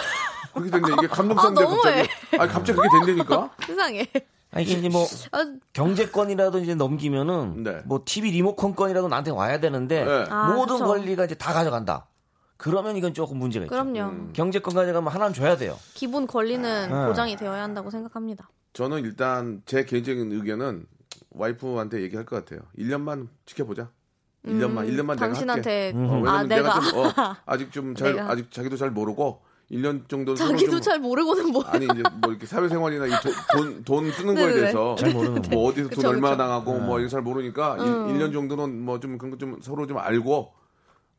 그렇게 0.54 0.70
된대. 0.70 0.92
이게 0.94 1.06
감동성인데 1.06 1.60
아, 1.62 1.64
너무해. 1.64 2.02
갑자기. 2.02 2.36
아, 2.38 2.46
갑자기 2.48 2.78
그렇게 2.78 3.06
된다니까. 3.06 3.50
세상에 3.66 4.06
아니 4.50 4.64
이게 4.64 4.74
이제 4.74 4.88
뭐 4.88 5.04
아, 5.32 5.44
경제권이라도 5.72 6.58
이제 6.60 6.74
넘기면은 6.74 7.62
네. 7.62 7.82
뭐 7.84 8.02
TV 8.04 8.30
리모컨권이라도 8.32 9.06
나한테 9.08 9.30
와야 9.30 9.60
되는데 9.60 10.04
네. 10.04 10.24
아, 10.30 10.52
모든 10.54 10.76
그쵸. 10.76 10.86
권리가 10.86 11.26
이제 11.26 11.34
다 11.34 11.52
가져간다. 11.52 12.06
그러면 12.58 12.96
이건 12.96 13.14
조금 13.14 13.38
문제가 13.38 13.64
있죠. 13.64 13.70
그럼요. 13.70 14.10
음. 14.12 14.30
경제권 14.34 14.74
가져가면 14.74 15.12
하나는 15.12 15.32
줘야 15.32 15.56
돼요. 15.56 15.78
기본 15.94 16.26
권리는 16.26 16.92
아. 16.92 17.06
보장이 17.06 17.36
되어야 17.36 17.62
한다고 17.62 17.88
생각합니다. 17.90 18.50
저는 18.72 19.00
일단 19.04 19.62
제 19.64 19.84
개인적인 19.84 20.32
의견은 20.32 20.86
와이프한테 21.30 22.02
얘기할 22.02 22.26
것 22.26 22.36
같아요. 22.44 22.66
1년만 22.78 23.28
지켜보자. 23.46 23.90
1년만, 24.44 24.88
1년만 24.88 24.90
내가 24.90 25.12
할게. 25.12 25.12
음, 25.12 25.16
당신한테 25.16 25.92
어, 25.94 26.22
아 26.26 26.42
내가, 26.42 26.80
내가 26.80 26.80
좀 26.80 26.98
어, 26.98 27.12
아직 27.46 27.72
좀 27.72 27.94
잘 27.94 28.12
내가. 28.14 28.30
아직 28.30 28.50
자기도 28.50 28.76
잘 28.76 28.90
모르고 28.90 29.40
1년 29.70 30.08
정도 30.08 30.34
자기도 30.34 30.72
좀, 30.72 30.80
잘 30.80 30.98
모르고는 30.98 31.50
뭐 31.52 31.62
아니 31.64 31.84
이제 31.84 32.02
뭐 32.20 32.30
이렇게 32.30 32.46
사회생활이나 32.46 33.06
이 33.06 33.10
돈, 33.52 33.84
돈 33.84 34.10
쓰는 34.10 34.34
거에 34.34 34.44
네네네. 34.46 34.60
대해서 34.60 34.94
잘 34.96 35.12
모르는 35.12 35.42
거. 35.42 35.48
뭐 35.50 35.68
어디서 35.68 35.88
돈 35.90 35.96
그쵸, 35.96 36.08
얼마 36.08 36.30
그쵸. 36.30 36.42
나가고 36.42 36.78
뭐 36.80 36.98
이거 37.00 37.08
잘 37.08 37.20
모르니까 37.22 37.74
음. 37.74 38.08
1, 38.10 38.18
년 38.18 38.32
정도는 38.32 38.80
뭐 38.80 38.98
좀 39.00 39.18
그런 39.18 39.30
거 39.32 39.36
좀 39.38 39.60
서로 39.60 39.86
좀 39.86 39.98
알고 39.98 40.52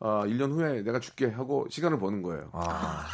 아, 0.01 0.23
1년 0.25 0.53
후에 0.53 0.81
내가 0.81 0.99
줄게 1.01 1.27
하고 1.27 1.67
시간을 1.69 1.99
버는 1.99 2.21
거예요. 2.23 2.47
아, 2.53 3.05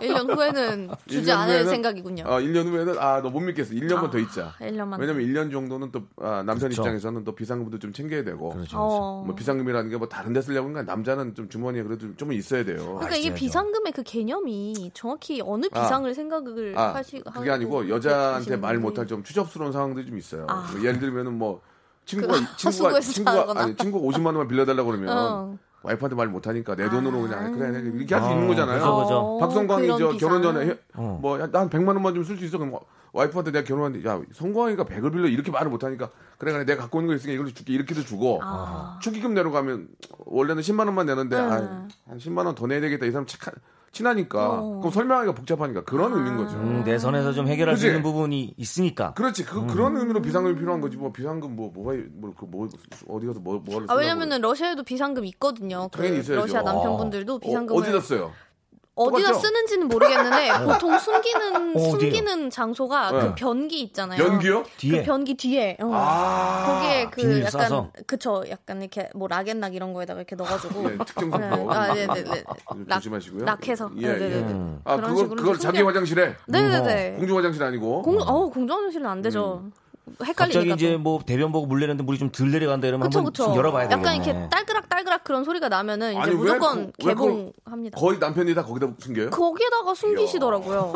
1년 0.00 0.28
후에는 0.36 0.90
주지 1.06 1.30
1년 1.30 1.36
않을 1.38 1.64
후에는- 1.64 1.68
생각이군요. 1.70 2.24
아, 2.26 2.40
1년 2.40 2.66
후에는 2.66 2.98
아, 2.98 3.20
너 3.22 3.30
못 3.30 3.38
믿겠어. 3.40 3.74
1년만 3.74 4.10
더 4.10 4.18
있자. 4.18 4.54
1년만. 4.60 4.98
왜냐면 4.98 5.22
1년 5.24 5.52
정도는 5.52 5.92
또 5.92 6.02
아, 6.20 6.42
남편 6.44 6.58
그렇죠. 6.70 6.82
입장에서는 6.82 7.22
또 7.22 7.34
비상금도 7.36 7.78
좀 7.78 7.92
챙겨야 7.92 8.24
되고. 8.24 8.50
그렇죠. 8.50 8.76
어. 8.78 9.22
뭐 9.24 9.34
비상금이라는 9.36 9.90
게 9.90 9.96
뭐 9.96 10.08
다른 10.08 10.32
데 10.32 10.42
쓰려고 10.42 10.64
하는 10.68 10.74
건 10.74 10.86
남자는 10.86 11.34
좀 11.36 11.48
주머니에 11.48 11.84
그래도 11.84 12.16
좀 12.16 12.32
있어야 12.32 12.64
돼요. 12.64 12.78
그러니까 12.96 13.10
이게 13.14 13.28
있어야죠. 13.28 13.34
비상금의 13.36 13.92
그 13.92 14.02
개념이 14.02 14.90
정확히 14.94 15.40
어느 15.44 15.66
아. 15.72 15.82
비상을 15.82 16.12
생각을 16.12 16.74
아, 16.76 16.92
하시 16.94 17.22
그게 17.32 17.50
아니고 17.52 17.88
여자한테 17.88 18.56
말. 18.56 18.78
못할 18.78 19.06
좀 19.06 19.22
추접스러운 19.22 19.70
상황들이 19.70 20.06
좀 20.06 20.18
있어요. 20.18 20.46
아. 20.48 20.68
뭐 20.72 20.80
예를 20.84 20.98
들면은 20.98 21.38
뭐 21.38 21.60
친구가 22.04 22.34
그 22.34 22.56
친구가 22.56 23.00
친구가. 23.00 23.52
아니 23.62 23.76
친구가 23.76 24.04
50만 24.08 24.26
원만 24.26 24.48
빌려 24.48 24.64
달라고 24.66 24.90
그러면 24.90 25.08
어. 25.16 25.58
와이프한테 25.84 26.16
말 26.16 26.28
못하니까 26.28 26.74
내 26.74 26.88
돈으로 26.88 27.18
아. 27.18 27.28
그냥 27.28 27.52
그래 27.58 27.70
그래, 27.70 27.90
이렇게 27.94 28.14
할수 28.14 28.28
아, 28.30 28.32
있는 28.32 28.48
거잖아요. 28.48 28.78
그죠, 28.80 28.96
그죠. 29.02 29.14
어, 29.18 29.38
박성광이 29.38 29.86
저 29.86 29.96
비상. 30.10 30.16
결혼 30.18 30.42
전에 30.42 30.66
해- 30.66 30.78
어. 30.94 31.18
뭐난 31.22 31.50
100만 31.70 31.88
원만 31.88 32.14
좀 32.14 32.24
쓸 32.24 32.36
수 32.38 32.44
있어 32.46 32.58
그럼 32.58 32.74
와이프한테 33.12 33.52
내가 33.52 33.64
결혼하는데 33.64 34.08
야 34.08 34.20
성광이가 34.32 34.84
100을 34.84 35.12
빌려 35.12 35.28
이렇게 35.28 35.50
말을 35.52 35.70
못하니까 35.70 36.08
그래 36.38 36.52
그래 36.52 36.64
내가 36.64 36.82
갖고 36.82 36.98
있는 37.00 37.08
거 37.12 37.14
있으니까 37.16 37.34
이걸로 37.34 37.50
줄게 37.52 37.72
이렇게도 37.74 38.02
주고 38.02 38.40
아. 38.42 38.98
축의금 39.02 39.34
내러 39.34 39.50
가면 39.52 39.88
원래는 40.24 40.62
10만 40.62 40.86
원만 40.86 41.06
내는데 41.06 41.36
네. 41.36 41.42
아, 41.42 41.86
한 42.08 42.18
10만 42.18 42.46
원 42.46 42.54
더 42.54 42.66
내야 42.66 42.80
되겠다 42.80 43.04
이 43.06 43.12
사람 43.12 43.26
착한 43.26 43.54
친하니까 43.94 44.60
어. 44.60 44.78
그럼 44.80 44.92
설명하기가 44.92 45.34
복잡하니까 45.34 45.84
그런 45.84 46.12
아. 46.12 46.16
의미인 46.16 46.36
거죠. 46.36 46.56
음, 46.58 46.82
내 46.84 46.98
선에서 46.98 47.32
좀 47.32 47.48
해결할 47.48 47.76
수 47.76 47.82
그치? 47.82 47.86
있는 47.88 48.02
부분이 48.02 48.54
있으니까. 48.58 49.14
그렇지 49.14 49.44
그 49.44 49.66
그런 49.66 49.96
의미로 49.96 50.20
비상금이 50.20 50.56
필요한 50.58 50.80
거지 50.82 50.96
뭐 50.98 51.12
비상금 51.12 51.56
뭐 51.56 51.70
뭐가 51.72 51.94
뭐, 52.12 52.34
그 52.34 52.44
뭐 52.46 52.68
어디 53.08 53.26
가서 53.26 53.40
뭐 53.40 53.58
뭐를 53.64 53.86
아, 53.90 53.94
왜냐면은 53.94 54.40
러시아에도 54.42 54.82
비상금 54.82 55.24
있거든요. 55.26 55.88
그 55.90 55.98
당연히 55.98 56.18
있어야죠. 56.20 56.42
러시아 56.42 56.62
남편분들도 56.62 57.38
비상금을 57.38 57.80
어, 57.80 57.84
디다 57.84 58.00
써요? 58.00 58.32
어디다 58.96 59.28
똑같죠? 59.28 59.38
쓰는지는 59.40 59.88
모르겠는데 59.88 60.52
보통 60.64 60.98
숨기는 60.98 61.76
어? 61.76 61.78
숨기는 61.90 62.50
장소가 62.50 63.10
네. 63.10 63.18
그 63.20 63.34
변기 63.34 63.80
있잖아요. 63.82 64.22
연기요? 64.22 64.64
뒤에 64.76 65.00
그 65.00 65.04
변기 65.06 65.34
뒤에. 65.34 65.76
어. 65.80 65.90
아 65.92 66.64
거기에 66.66 67.10
그 67.10 67.38
약간 67.40 67.50
싸서? 67.50 67.90
그쵸 68.06 68.44
약간 68.50 68.80
이렇게 68.80 69.10
뭐 69.14 69.26
락앤락 69.26 69.74
이런 69.74 69.92
거에다가 69.92 70.20
이렇게 70.20 70.36
넣어가지고 70.36 70.84
예, 70.92 70.98
특정 70.98 71.30
네. 71.30 71.38
상품 71.38 71.70
아, 71.70 71.92
네네네. 71.92 72.44
락- 72.86 72.96
조심하시고요. 73.00 73.44
락해서. 73.44 73.90
예, 73.96 74.06
네 74.12 74.18
네네. 74.18 74.34
예. 74.36 74.38
음. 74.42 74.80
아 74.84 74.96
그런 74.96 75.10
그걸 75.10 75.24
식으로 75.24 75.36
그걸 75.42 75.54
좀 75.54 75.60
자기 75.62 75.78
숨겨- 75.78 75.88
화장실에 75.88 76.34
네네네. 76.46 77.10
공중 77.18 77.36
화장실 77.36 77.62
아니고 77.64 78.02
공, 78.02 78.18
어, 78.20 78.48
공정화장실은 78.48 79.06
안 79.06 79.22
되죠. 79.22 79.64
헷갈리니까. 80.22 80.34
갑자기 80.44 80.70
이제 80.72 80.92
또. 80.92 80.98
뭐 80.98 81.20
대변 81.24 81.50
보고 81.52 81.66
물 81.66 81.80
내는데 81.80 82.02
물이 82.02 82.18
좀 82.18 82.30
덜 82.30 82.50
내려간다 82.50 82.86
이러면 82.88 83.08
그쵸 83.08 83.18
한번 83.20 83.32
그쵸. 83.32 83.44
좀 83.44 83.56
열어봐야 83.56 83.88
되겠네. 83.88 84.02
약간 84.08 84.22
이렇게 84.22 84.48
딸그락 84.50 84.88
딸그락 84.88 85.24
그런 85.24 85.44
소리가 85.44 85.68
나면은 85.68 86.10
이제 86.12 86.20
아니, 86.20 86.30
왜 86.32 86.36
무조건 86.36 86.92
그- 86.92 87.08
개봉합니다. 87.08 87.98
거의 87.98 88.18
남편이 88.18 88.54
다 88.54 88.64
거기다 88.64 88.92
숨겨요? 88.98 89.30
거기에다가 89.30 89.94
숨기시더라고요. 89.94 90.92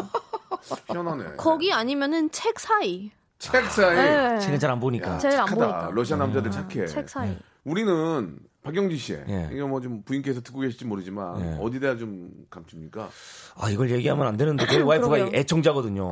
희한하네. 0.90 1.24
거기 1.36 1.72
아니면은 1.72 2.30
책 2.30 2.58
사이. 2.60 3.10
책 3.38 3.64
사이. 3.66 3.94
네. 3.96 4.38
책은 4.40 4.58
잘 4.58 4.70
안 4.70 4.80
보니까. 4.80 5.14
야, 5.14 5.18
제일 5.18 5.38
안. 5.38 5.46
보니까. 5.46 5.90
러시아 5.92 6.16
남자들 6.16 6.50
착해. 6.50 6.86
책 6.86 7.08
사이. 7.08 7.36
우리는 7.64 8.38
박영지 8.62 8.96
씨, 8.96 9.12
예. 9.14 9.48
이거 9.52 9.66
뭐 9.68 9.80
좀 9.80 10.02
부인께서 10.02 10.40
듣고 10.42 10.60
계실지 10.60 10.84
모르지만 10.84 11.40
예. 11.40 11.58
어디다 11.62 11.96
좀 11.96 12.28
감춥니까? 12.50 13.08
아 13.56 13.70
이걸 13.70 13.90
얘기하면 13.90 14.26
안 14.26 14.36
되는데 14.36 14.66
저희 14.66 14.82
와이프가. 14.82 15.18
애청자거든요. 15.32 16.10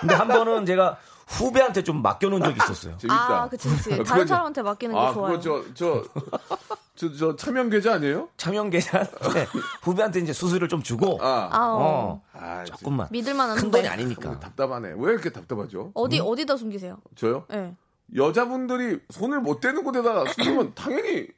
근데 0.00 0.14
한 0.14 0.28
번은 0.28 0.66
제가 0.66 0.98
후배한테 1.28 1.84
좀 1.84 2.02
맡겨놓은 2.02 2.42
적이 2.42 2.56
있었어요. 2.56 2.96
재밌다. 2.98 3.42
아, 3.42 3.48
그치, 3.48 3.68
그치. 3.68 3.90
그거 3.90 4.02
다른 4.04 4.26
사람한테 4.26 4.62
맡기는 4.62 4.94
게 4.94 5.00
아, 5.00 5.12
좋아요. 5.12 5.38
그거 5.38 5.40
저, 5.40 5.74
저, 5.74 6.04
저, 6.96 7.12
저 7.12 7.36
차명 7.36 7.68
계좌 7.68 7.94
아니에요? 7.94 8.28
차명 8.36 8.70
계좌한테 8.70 9.46
후배한테 9.82 10.20
이제 10.20 10.32
수수료를 10.32 10.68
좀 10.68 10.82
주고 10.82 11.18
아, 11.22 11.48
아, 11.52 11.66
어. 11.68 11.78
어, 11.80 12.22
아, 12.32 12.64
조금만 12.64 13.08
믿을 13.10 13.34
만한 13.34 13.56
큰. 13.56 13.70
돈이 13.70 13.86
아니니까. 13.86 14.40
답답하네. 14.40 14.94
왜 14.96 15.12
이렇게 15.12 15.30
답답하죠? 15.30 15.92
어디 15.94 16.18
어디다 16.20 16.56
숨기세요? 16.56 16.96
저요? 17.14 17.44
예. 17.52 17.74
여자분들이 18.16 19.00
손을 19.10 19.40
못 19.40 19.60
대는 19.60 19.84
곳에다가 19.84 20.24
숨기면 20.32 20.72
당연히 20.74 21.28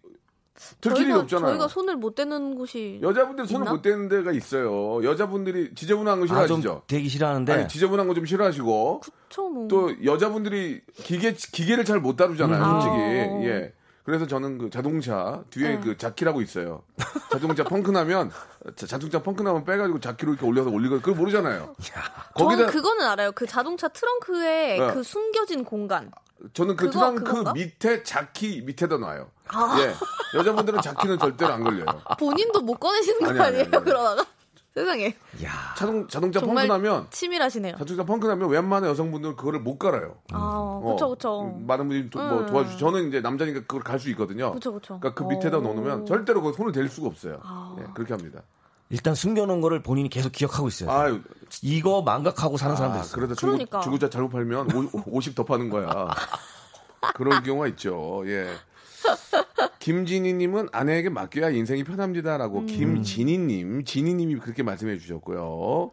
들킬 0.80 1.04
저희가 1.04 1.20
없잖아요. 1.20 1.48
저희가 1.52 1.68
손을 1.68 1.96
못 1.96 2.14
대는 2.14 2.54
곳이 2.54 3.00
여자분들 3.02 3.46
손을 3.46 3.62
있나? 3.62 3.72
못 3.72 3.82
대는 3.82 4.08
데가 4.08 4.32
있어요. 4.32 5.02
여자분들이 5.04 5.74
지저분한 5.74 6.20
거 6.20 6.24
아, 6.34 6.46
좀 6.46 6.60
싫어하시죠? 6.60 6.82
되기 6.86 7.08
싫어하는데 7.08 7.52
아니, 7.52 7.68
지저분한 7.68 8.06
거 8.08 8.14
좀 8.14 8.26
싫어하시고 8.26 9.00
그쵸 9.00 9.48
뭐. 9.48 9.68
또 9.68 10.04
여자분들이 10.04 10.80
기계 10.94 11.32
기계를 11.32 11.84
잘 11.84 12.00
못 12.00 12.16
다루잖아요, 12.16 12.62
음. 12.62 12.70
솔직히. 12.80 12.94
아. 12.96 13.42
예. 13.44 13.72
그래서 14.02 14.26
저는 14.26 14.58
그 14.58 14.70
자동차 14.70 15.42
뒤에 15.50 15.68
네. 15.76 15.80
그 15.80 15.96
자키라고 15.96 16.40
있어요. 16.40 16.82
자동차 17.30 17.62
펑크 17.62 17.90
나면 17.90 18.30
자- 18.74 18.86
자동차 18.86 19.22
펑크 19.22 19.42
나면 19.42 19.64
빼가지고 19.64 20.00
자키로 20.00 20.32
이렇게 20.32 20.46
올려서 20.46 20.70
올리고 20.70 20.96
그걸 20.96 21.14
모르잖아요. 21.14 21.74
저는 21.78 22.04
거기다 22.34 22.66
그거는 22.70 23.06
알아요. 23.06 23.30
그 23.32 23.46
자동차 23.46 23.88
트렁크에 23.88 24.78
네. 24.78 24.92
그 24.94 25.02
숨겨진 25.02 25.64
공간. 25.64 26.10
저는 26.52 26.76
그 26.76 26.86
그거, 26.86 26.98
트렁크 26.98 27.24
그건가? 27.24 27.52
밑에 27.52 28.02
자키 28.02 28.62
밑에다 28.62 28.96
놔요. 28.98 29.30
아. 29.48 29.76
예. 29.80 29.94
여자분들은 30.38 30.80
자키는 30.80 31.18
절대로 31.18 31.52
안 31.52 31.64
걸려요. 31.64 31.86
본인도 32.18 32.60
못 32.62 32.74
꺼내시는 32.78 33.20
거 33.20 33.26
아니, 33.30 33.38
아니, 33.40 33.46
아니 33.48 33.56
에요? 33.58 33.64
아니, 33.66 33.76
아니. 33.76 33.84
그러다가 33.84 34.26
세상에 34.72 35.16
야 35.44 35.74
자동 35.76 36.06
자동차 36.06 36.40
펑크 36.40 36.60
나면 36.62 37.08
치밀하시네요. 37.10 37.76
자동차 37.76 38.04
펑크 38.04 38.26
나면 38.26 38.48
웬만한 38.48 38.88
여성분들은 38.90 39.34
그거를 39.36 39.58
못 39.60 39.78
갈아요. 39.78 40.18
아, 40.32 40.38
어, 40.38 40.94
그쵸 40.94 41.10
그쵸. 41.10 41.42
많은 41.66 41.88
분들이 41.88 42.08
도, 42.08 42.20
뭐 42.20 42.38
음. 42.40 42.46
도와주. 42.46 42.78
저는 42.78 43.08
이제 43.08 43.20
남자니까 43.20 43.60
그걸 43.62 43.82
갈 43.82 43.98
수 43.98 44.08
있거든요. 44.10 44.52
그쵸 44.52 44.72
그쵸. 44.72 44.98
그러니까 45.00 45.14
그 45.14 45.28
밑에다 45.28 45.58
어. 45.58 45.60
놓으면 45.60 46.06
절대로 46.06 46.40
그 46.40 46.52
손을 46.52 46.70
댈 46.72 46.88
수가 46.88 47.08
없어요. 47.08 47.40
아. 47.42 47.76
예, 47.80 47.84
그렇게 47.94 48.14
합니다. 48.14 48.42
일단 48.90 49.14
숨겨놓은 49.14 49.60
거를 49.60 49.82
본인이 49.82 50.08
계속 50.08 50.32
기억하고 50.32 50.68
있어요. 50.68 50.90
아유, 50.90 51.20
이거 51.62 52.02
망각하고 52.02 52.56
사는 52.56 52.74
사람도 52.74 52.98
아, 52.98 53.02
있어요. 53.02 53.14
그러다 53.14 53.34
중고, 53.36 53.52
그러니까. 53.54 53.80
중고차 53.80 54.10
잘못 54.10 54.30
팔면 54.30 54.68
50 55.06 55.34
더 55.36 55.44
파는 55.44 55.70
거야. 55.70 56.08
그럴 57.14 57.42
경우가 57.42 57.68
있죠. 57.68 58.22
예. 58.26 58.48
김진희님은 59.78 60.68
아내에게 60.72 61.08
맡겨야 61.08 61.50
인생이 61.50 61.84
편합니다라고 61.84 62.58
음. 62.60 62.66
김진희님, 62.66 63.84
진희님이 63.84 64.36
그렇게 64.36 64.62
말씀해 64.62 64.98
주셨고요. 64.98 65.92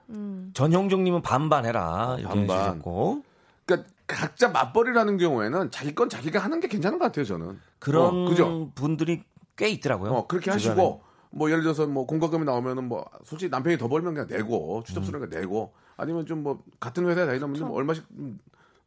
전형종님은 0.54 1.22
반반 1.22 1.66
해라 1.66 2.16
이렇게 2.20 2.34
반반. 2.36 2.58
해주셨고 2.60 3.24
그러니까 3.66 3.90
각자 4.08 4.50
맞벌이라는 4.50 5.18
경우에는 5.18 5.72
자기 5.72 5.94
건 5.96 6.10
자기가 6.10 6.40
하는 6.40 6.60
게 6.60 6.68
괜찮은 6.68 6.98
것 6.98 7.06
같아요. 7.06 7.26
저는 7.26 7.60
그런 7.80 8.26
어, 8.26 8.30
그죠? 8.30 8.72
분들이 8.76 9.24
꽤 9.56 9.70
있더라고요. 9.70 10.12
어, 10.12 10.28
그렇게 10.28 10.52
주변에. 10.52 10.70
하시고 10.72 11.02
뭐 11.32 11.50
예를 11.50 11.62
들어서 11.64 11.86
뭐 11.88 12.06
공과금이 12.06 12.46
나오면은 12.46 12.86
뭐 12.88 13.06
솔직히 13.24 13.50
남편이 13.50 13.78
더 13.78 13.88
벌면 13.88 14.14
그냥 14.14 14.28
내고 14.30 14.84
추접스러운 14.86 15.30
거 15.30 15.36
내고 15.38 15.74
아니면 15.98 16.26
좀 16.26 16.38
뭐 16.44 16.64
같은 16.80 17.06
회사에 17.08 17.26
다니다 17.26 17.46
보면 17.46 17.60
좀 17.60 17.72
얼마씩 17.72 18.06
음, 18.12 18.40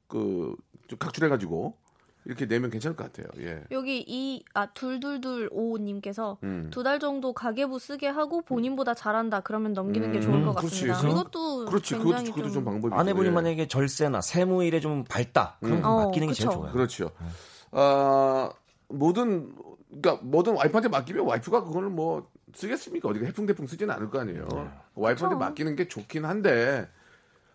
그좀 0.09 0.99
각출해가지고 0.99 1.75
이렇게 2.27 2.47
내면 2.47 2.71
괜찮을 2.71 2.97
것 2.97 3.11
같아요. 3.11 3.27
예. 3.45 3.65
여기 3.71 4.05
이아 4.07 4.67
둘둘둘 4.75 5.49
오님께서 5.53 6.37
음. 6.43 6.69
두달 6.71 7.01
정도 7.01 7.33
가계부 7.33 7.79
쓰게 7.79 8.07
하고 8.09 8.43
본인보다 8.43 8.93
잘한다 8.95 9.41
그러면 9.41 9.73
넘기는 9.73 10.13
게 10.13 10.21
좋을 10.21 10.45
것 10.45 10.55
그렇지. 10.55 10.87
같습니다. 10.89 11.09
이것도 11.11 11.65
그렇지. 11.65 11.95
굉장히 11.95 12.25
그것도, 12.27 12.33
그것도 12.35 12.43
좀좀 12.49 12.65
방법이고. 12.65 13.01
아내분이 13.01 13.29
예. 13.29 13.33
만약에 13.33 13.69
절세나 13.69 14.21
세무 14.21 14.65
일에 14.65 14.81
좀 14.81 15.05
밝다 15.05 15.57
그럼 15.61 15.79
음. 15.79 15.85
어, 15.85 16.05
맡기는 16.07 16.29
게 16.29 16.35
제일 16.35 16.49
그쵸. 16.49 16.59
좋아요. 16.61 16.73
그렇죠. 16.73 17.11
아 17.73 18.51
모든 18.91 19.53
그러니까 19.91 20.25
뭐든 20.25 20.55
와이프한테 20.57 20.89
맡기면 20.89 21.27
와이프가 21.27 21.65
그거를 21.65 21.89
뭐 21.91 22.29
쓰겠습니까? 22.55 23.09
어디가 23.09 23.27
해풍대풍 23.27 23.67
쓰지는 23.67 23.95
않을 23.95 24.11
거 24.11 24.21
아니에요. 24.21 24.47
와이프한테 24.95 25.35
그쵸. 25.37 25.39
맡기는 25.39 25.77
게 25.77 25.89
좋긴 25.89 26.25
한데 26.25 26.89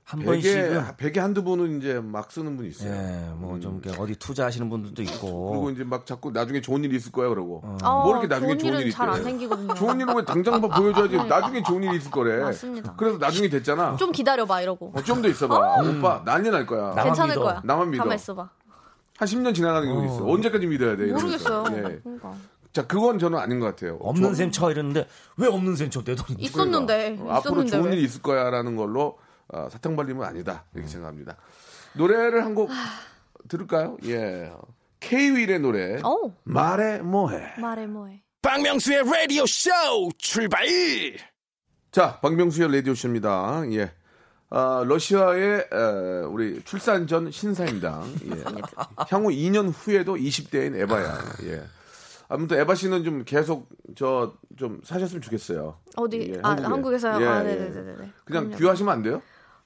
한 0.03 0.19
베개 0.19 0.31
번씩은 0.31 0.83
베개 0.97 1.19
한두 1.19 1.43
분은 1.43 1.79
이제 1.79 1.99
막 1.99 2.31
쓰는 2.31 2.55
분이 2.57 2.69
있어요. 2.69 2.93
예, 2.93 3.33
뭐좀 3.37 3.81
어디 3.97 4.15
투자하시는 4.15 4.69
분들도 4.69 5.01
있고 5.01 5.49
그리고 5.49 5.69
이제 5.71 5.83
막 5.83 6.05
자꾸 6.05 6.29
나중에 6.31 6.61
좋은 6.61 6.83
일이 6.83 6.95
있을 6.97 7.11
거야 7.11 7.27
그러고 7.29 7.63
아, 7.81 8.03
뭐 8.03 8.11
이렇게 8.11 8.27
나중에 8.27 8.55
좋은 8.55 8.75
일이 8.81 8.91
잘안 8.91 9.15
있대. 9.15 9.23
생기거든요. 9.23 9.73
좋은 9.73 9.99
일은 9.99 10.15
왜 10.15 10.23
당장 10.23 10.53
한번 10.53 10.69
보여줘야지 10.71 11.15
나중에 11.27 11.63
좋은 11.63 11.81
일이 11.83 11.97
있을 11.97 12.11
거래. 12.11 12.37
맞습니다. 12.43 12.93
그래서 12.97 13.17
나중에 13.17 13.49
됐잖아. 13.49 13.95
좀 13.95 14.11
기다려 14.11 14.45
봐 14.45 14.61
이러고. 14.61 14.91
어, 14.95 15.01
좀 15.01 15.21
더 15.23 15.27
있어봐. 15.27 15.77
오빠 15.81 16.21
난리 16.23 16.51
날 16.51 16.65
거야. 16.67 16.89
나만 16.89 17.03
괜찮을 17.05 17.35
믿어. 17.35 17.43
거야. 17.43 17.61
나만 17.63 17.89
믿어. 17.89 18.03
가만 18.03 18.15
있어 18.15 18.35
봐. 18.35 18.49
한 19.17 19.27
10년 19.27 19.55
지나가는 19.55 19.87
경우 19.87 20.05
있어. 20.05 20.25
언제까지 20.25 20.67
믿어야 20.67 20.95
돼? 20.97 21.05
모르겠어요. 21.07 21.63
예. 21.77 21.99
그러니까. 22.03 22.35
자, 22.73 22.85
그건 22.85 23.17
저는 23.19 23.39
아닌 23.39 23.59
것 23.61 23.67
같아요. 23.67 23.95
없는 24.01 24.29
저- 24.31 24.35
셈쳐 24.35 24.71
이랬는데 24.71 25.07
왜 25.37 25.47
없는 25.47 25.75
셈 25.77 25.89
쳐 25.89 26.03
내 26.03 26.15
돈이 26.15 26.41
있었는데 26.41 27.17
어, 27.21 27.31
앞으로 27.31 27.63
있었는데 27.63 27.69
좋은 27.71 27.85
왜? 27.85 27.91
일이 27.93 28.03
있을 28.03 28.21
거야라는 28.21 28.75
걸로 28.75 29.17
어, 29.47 29.69
사탕 29.69 29.95
발림은 29.95 30.25
아니다 30.25 30.65
이렇게 30.73 30.87
생각합니다. 30.89 31.37
노래를 31.93 32.43
한 32.43 32.53
곡 32.55 32.69
들을까요? 33.47 33.95
예, 34.05 34.51
K-윌의 34.99 35.59
노래 35.59 36.01
어 36.03 36.17
말해 36.43 36.97
뭐해. 36.99 37.53
말해 37.59 37.85
뭐해. 37.87 38.21
박명수의 38.41 39.03
라디오 39.05 39.45
쇼 39.45 39.69
출발 40.17 40.65
자, 41.91 42.19
박명수의 42.19 42.75
라디오 42.75 42.93
쇼입니다. 42.93 43.63
예. 43.71 43.91
아, 44.49 44.83
러시아의 44.85 45.67
에, 45.71 46.25
우리 46.29 46.61
출산 46.63 47.07
전 47.07 47.29
신사임당. 47.31 48.13
예. 48.27 48.43
향후 49.09 49.29
2년 49.29 49.73
후에도 49.75 50.15
20대인 50.15 50.75
에바야. 50.75 51.19
예. 51.43 51.63
아무튼 52.27 52.59
에바 52.59 52.75
씨는 52.75 53.03
좀 53.03 53.23
계속 53.25 53.69
저 53.95 54.33
좀 54.57 54.79
사셨으면 54.85 55.21
좋겠어요. 55.21 55.77
어디 55.97 56.31
예, 56.33 56.39
아 56.41 56.49
한국에. 56.51 56.67
한국에서요? 56.69 57.21
예, 57.21 57.27
아 57.27 57.39
예. 57.41 57.55
네네네네. 57.55 57.93
그냥 58.23 58.43
그럼요. 58.45 58.55
귀화하시면 58.57 58.93
안 58.93 59.01
돼요? 59.01 59.21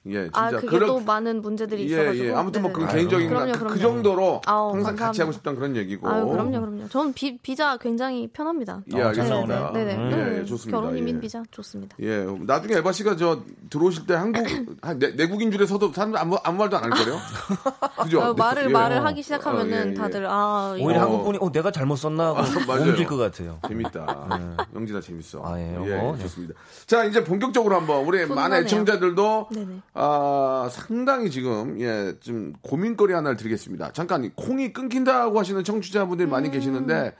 예, 0.06 0.24
진짜. 0.24 0.40
아 0.40 0.50
그게 0.52 0.68
그런- 0.68 0.88
또 0.88 1.00
많은 1.02 1.42
문제들이 1.42 1.82
예, 1.82 1.86
있어가지고. 1.88 2.26
예. 2.28 2.34
아무튼 2.34 2.62
뭐 2.62 2.72
그건 2.72 2.88
네네네. 2.88 2.98
개인적인 3.00 3.28
그럼요, 3.30 3.52
그, 3.52 3.58
그럼요. 3.60 3.74
그 3.74 3.80
정도로 3.82 4.42
아우, 4.46 4.70
항상 4.74 4.96
같이 4.96 5.20
감사합니다. 5.20 5.24
하고 5.24 5.32
싶다는 5.34 5.60
그런 5.60 5.76
얘기고. 5.76 6.10
아유 6.10 6.26
그럼요 6.26 6.60
그럼요. 6.62 6.88
저는 6.90 7.14
비, 7.14 7.38
비자 7.38 7.76
굉장히 7.78 8.28
편합니다. 8.30 8.82
예, 8.96 9.02
알겠습니다. 9.02 9.74
네네. 9.74 9.92
예, 9.92 10.16
네. 10.16 10.40
예, 10.40 10.46
좋습니다. 10.46 10.80
결혼 10.80 10.98
이민 10.98 11.18
예. 11.18 11.20
비자 11.20 11.44
좋습니다. 11.52 11.98
예, 12.00 12.26
나중에 12.46 12.76
에바 12.78 12.92
씨가 12.94 13.18
저 13.18 13.42
들어오실 13.70 14.08
때 14.08 14.14
한국 14.14 14.46
한 14.82 15.00
내, 15.00 15.12
내국인 15.12 15.52
줄에 15.52 15.66
서도 15.66 15.92
사람 15.92 16.16
아무 16.16 16.38
아무 16.44 16.58
말도 16.60 16.78
안 16.78 16.84
할 16.86 16.92
거예요. 16.92 17.20
그죠? 18.04 18.22
어, 18.22 18.34
말을 18.34 18.64
예. 18.64 18.68
말을 18.70 19.06
하기 19.06 19.22
시작하면은 19.22 19.78
어, 19.78 19.86
예, 19.88 19.90
예. 19.92 19.94
다들 19.96 20.26
아 20.30 20.76
이거 20.78 20.86
오히려 20.88 21.02
어. 21.02 21.04
한국 21.04 21.24
분이 21.26 21.38
어 21.42 21.52
내가 21.52 21.72
잘못 21.72 21.98
썼나 21.98 22.28
하고 22.30 22.42
맞아요. 22.68 22.84
옮길 22.90 23.06
것 23.06 23.18
같아요. 23.18 23.60
재밌다. 23.68 24.28
영진아 24.74 25.02
재밌어. 25.02 25.42
아, 25.46 25.60
예, 25.60 25.76
요거. 25.76 26.16
예. 26.18 26.22
좋습니다. 26.24 26.54
자, 26.88 27.04
이제 27.04 27.22
본격적으로 27.24 27.76
한번 27.76 28.06
우리 28.06 28.26
많은. 28.26 28.60
애청자들도 28.60 29.50
네네. 29.52 29.82
아, 30.02 30.70
상당히 30.72 31.30
지금 31.30 31.78
예, 31.82 32.14
좀 32.22 32.54
고민거리 32.62 33.12
하나를 33.14 33.36
드리겠습니다. 33.36 33.92
잠깐 33.92 34.32
콩이 34.34 34.72
끊긴다고 34.72 35.38
하시는 35.38 35.62
청취자분들이 35.62 36.30
음. 36.30 36.32
많이 36.32 36.50
계시는데 36.50 37.16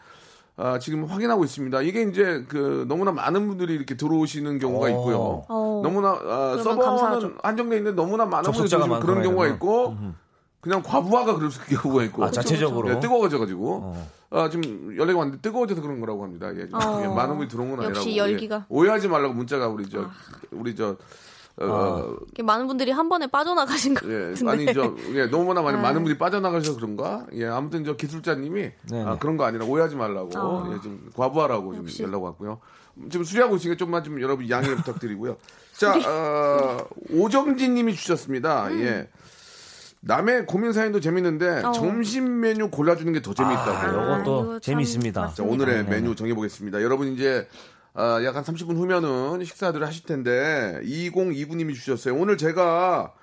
아, 0.56 0.80
지금 0.80 1.04
확인하고 1.04 1.44
있습니다. 1.44 1.82
이게 1.82 2.04
이제 2.04 2.46
그 2.48 2.86
너무나 2.88 3.12
많은 3.12 3.48
분들이 3.50 3.74
이렇게 3.76 3.98
들어오시는 3.98 4.60
경우가 4.60 4.86
어. 4.86 4.90
있고요. 4.92 5.46
어. 5.50 5.82
너무나 5.84 6.10
아, 6.12 6.58
서버는 6.58 6.82
감사하죠. 6.86 7.34
한정돼 7.44 7.78
있는데 7.78 8.02
너무나 8.02 8.26
많은 8.26 8.50
분들이 8.50 8.70
그런 8.70 8.90
많거나 8.90 9.22
경우가. 9.24 9.48
있고 9.48 9.98
그냥 10.62 10.82
과부하가 10.82 11.36
그럴 11.36 11.52
수 11.52 11.60
경우가 11.82 12.04
있고 12.06 12.24
아, 12.24 12.32
자체적으로. 12.32 12.88
네, 12.94 13.00
뜨거워져 13.02 13.40
가지고 13.40 13.94
아, 14.30 14.50
지금 14.50 14.96
연락이 14.98 15.18
왔는데 15.18 15.42
뜨거워져서 15.42 15.82
그런 15.82 16.00
거라고 16.00 16.24
합니다. 16.24 16.50
예, 16.56 16.70
좀 16.70 16.80
어. 16.80 17.02
예, 17.04 17.08
많은 17.08 17.36
분이 17.36 17.50
들어온 17.50 17.76
건 17.76 17.84
역시 17.90 18.10
아니라고. 18.10 18.32
열기가. 18.32 18.56
아. 18.56 18.60
예, 18.60 18.66
오해하지 18.70 19.10
말라고 19.10 19.34
문자가 19.34 19.68
우리 19.68 19.90
저 19.90 20.10
우리 20.52 20.76
저 20.76 20.96
어, 21.62 22.16
이렇게 22.28 22.44
많은 22.44 22.68
분들이 22.68 22.92
한 22.92 23.10
번에 23.10 23.28
빠져나가신 23.28 23.94
것 23.94 24.10
예, 24.10 24.30
같은데. 24.32 24.52
아니 24.52 24.74
저 24.74 24.96
예, 25.14 25.26
너무나 25.28 25.62
많이 25.62 25.78
아. 25.78 25.82
많은 25.82 26.04
분이 26.04 26.18
빠져나가셔서 26.18 26.76
그런가? 26.78 27.26
예, 27.34 27.46
아무튼 27.46 27.84
저 27.84 27.96
기술자님이 27.96 28.72
네네. 28.90 29.04
아, 29.06 29.18
그런 29.18 29.38
거 29.38 29.44
아니라 29.46 29.66
오해하지 29.66 29.96
말라고 29.96 30.30
아. 30.36 30.72
예, 30.74 30.82
좀 30.82 31.10
과부하라고 31.16 31.74
좀 31.76 31.84
역시. 31.84 32.04
연락 32.04 32.24
왔고요. 32.24 32.60
지금 33.10 33.24
수리하고 33.24 33.56
있으니까 33.56 33.78
좀만 33.78 34.04
좀 34.04 34.22
여러분 34.22 34.50
양해 34.50 34.74
부탁드리고요. 34.76 35.38
자, 35.74 35.94
어, 35.98 36.78
오정진님이 37.12 37.96
주셨습니다. 37.96 38.68
음. 38.68 38.82
예. 38.82 39.08
남의 40.02 40.46
고민 40.46 40.72
사연도 40.72 41.00
재밌는데 41.02 41.62
어. 41.64 41.72
점심 41.74 42.40
메뉴 42.40 42.70
골라주는 42.70 43.12
게 43.14 43.22
더 43.22 43.34
재밌다고. 43.34 43.72
아, 43.72 44.20
이거 44.22 44.44
참 44.46 44.60
재밌습니다. 44.62 45.34
자. 45.34 45.44
오늘의. 45.44 45.86
메뉴 45.86 46.16
정해보겠습니다. 46.16 46.82
여러분 46.82 47.10
이제 47.14 47.48
아, 47.94 48.22
약한 48.24 48.44
30분 48.44 48.76
후면은 48.76 49.44
식사들을 49.44 49.86
하실 49.86 50.04
텐데 50.06 50.80
2029님이 50.84 51.74
주셨어요. 51.74 52.16
오늘 52.16 52.38
제가 52.38 53.14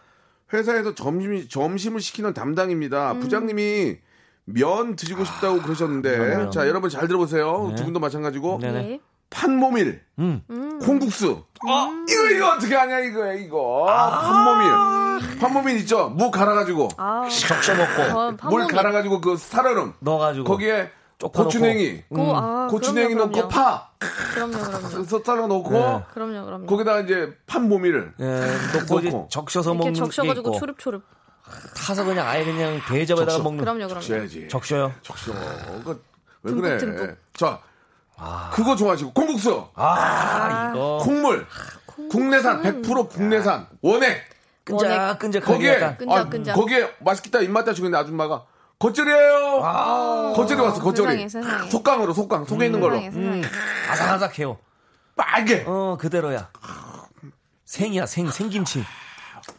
회사에서 0.52 0.94
점심 0.94 1.48
점심을 1.48 2.00
시키는 2.00 2.34
담당입니다. 2.34 3.12
음. 3.12 3.20
부장님이 3.20 3.96
면 4.44 4.94
드시고 4.96 5.24
싶다고 5.24 5.60
그러셨는데 5.62 6.18
면이요. 6.18 6.50
자 6.50 6.68
여러분 6.68 6.88
잘 6.90 7.08
들어보세요. 7.08 7.68
네. 7.70 7.74
두 7.76 7.84
분도 7.84 7.98
마찬가지고 8.00 8.58
네네. 8.60 8.82
네. 8.82 9.00
판모밀, 9.28 10.02
음. 10.20 10.42
콩국수. 10.80 11.30
어, 11.32 11.90
이거 12.08 12.30
이거 12.30 12.52
어떻게 12.54 12.76
하냐 12.76 13.00
이거 13.00 13.32
이거 13.34 13.86
판모밀. 13.88 15.38
판모밀 15.40 15.76
있죠? 15.78 16.10
무 16.10 16.30
갈아가지고 16.30 16.88
아, 16.96 17.28
적셔 17.28 17.74
먹고 17.74 18.36
저 18.40 18.48
물. 18.50 18.66
갈아가지고 18.68 19.20
그 19.20 19.36
살얼음 19.36 19.94
넣어가지고 19.98 20.44
거기에 20.44 20.90
고추냉이, 21.18 22.04
고, 22.08 22.36
아, 22.36 22.66
고추냉이 22.70 23.14
그럼요, 23.14 23.32
넣고 23.32 23.32
그럼요. 23.32 23.48
파 23.48 23.90
그럼요, 24.34 24.52
그럼요. 24.58 25.04
썰어 25.04 25.46
놓고 25.46 25.70
네. 25.70 26.04
그럼요, 26.12 26.44
그럼요. 26.44 26.66
거기다 26.66 27.00
이제 27.00 27.34
판모밀을 27.46 28.12
예, 28.20 28.78
넣고 28.78 29.00
넣고. 29.00 29.28
적셔서 29.30 29.70
이렇게 29.70 29.78
먹는 29.78 29.92
게 29.94 29.98
적셔가지고 29.98 30.58
초릅초릅. 30.58 31.02
타서 31.74 32.04
그냥 32.04 32.26
아예 32.26 32.44
그냥 32.44 32.78
대접에다가 32.86 33.30
적셔. 33.30 33.42
먹는 33.44 33.60
그럼요, 33.60 33.86
그럼요. 33.86 34.00
줘야지. 34.00 34.48
적셔요. 34.48 34.92
적셔. 35.02 35.32
그거 35.32 35.96
왜 36.42 36.50
듬뿍, 36.50 36.62
그래? 36.62 36.78
듬뿍. 36.78 37.16
자, 37.32 37.60
그거 38.52 38.76
좋아하시고 38.76 39.12
콩국수, 39.14 39.68
아, 39.74 40.72
이거 40.74 40.98
콩물, 41.02 41.46
국내산 42.10 42.62
100% 42.62 43.08
국내산 43.08 43.66
원액. 43.80 44.36
끈적끈적하게 44.66 45.52
거기에 45.54 45.96
끈적끈적. 45.96 46.52
아, 46.52 46.60
거기에 46.60 46.92
맛있겠다 46.98 47.40
입맛 47.40 47.64
다시고 47.64 47.86
있는 47.86 47.98
아줌마가 47.98 48.44
겉절이에요. 48.78 49.62
겉절이 50.36 50.60
왔어 50.60 50.80
겉절이. 50.82 51.28
세상에. 51.28 51.70
속강으로 51.70 52.12
속강 52.12 52.44
속에 52.44 52.66
있는 52.66 52.80
걸로 52.80 52.96
세상에, 53.00 53.10
세상에. 53.10 53.42
아삭아삭해요. 53.90 54.58
빨개. 55.16 55.64
어 55.66 55.96
그대로야. 55.98 56.50
생이야 57.64 58.06
생 58.06 58.30
생김치. 58.30 58.84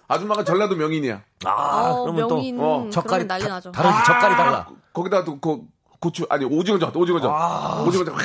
아줌마가 0.07 0.43
전라도 0.43 0.75
명인이야. 0.75 1.21
아 1.45 1.89
어, 1.91 2.03
그러면 2.03 2.27
명인. 2.27 2.57
또 2.57 2.63
어, 2.63 2.89
젓갈이 2.91 3.25
그러면 3.25 3.27
난리 3.27 3.43
다, 3.43 3.49
나죠. 3.49 3.71
다른 3.71 3.91
젓갈이 4.05 4.35
달라. 4.35 4.67
거기다 4.93 5.23
또 5.23 5.39
그 5.39 5.61
고추 5.99 6.27
아니 6.29 6.45
오징어젓 6.45 6.95
오징어젓 6.95 7.31
아. 7.33 7.83
오징어젓. 7.87 8.13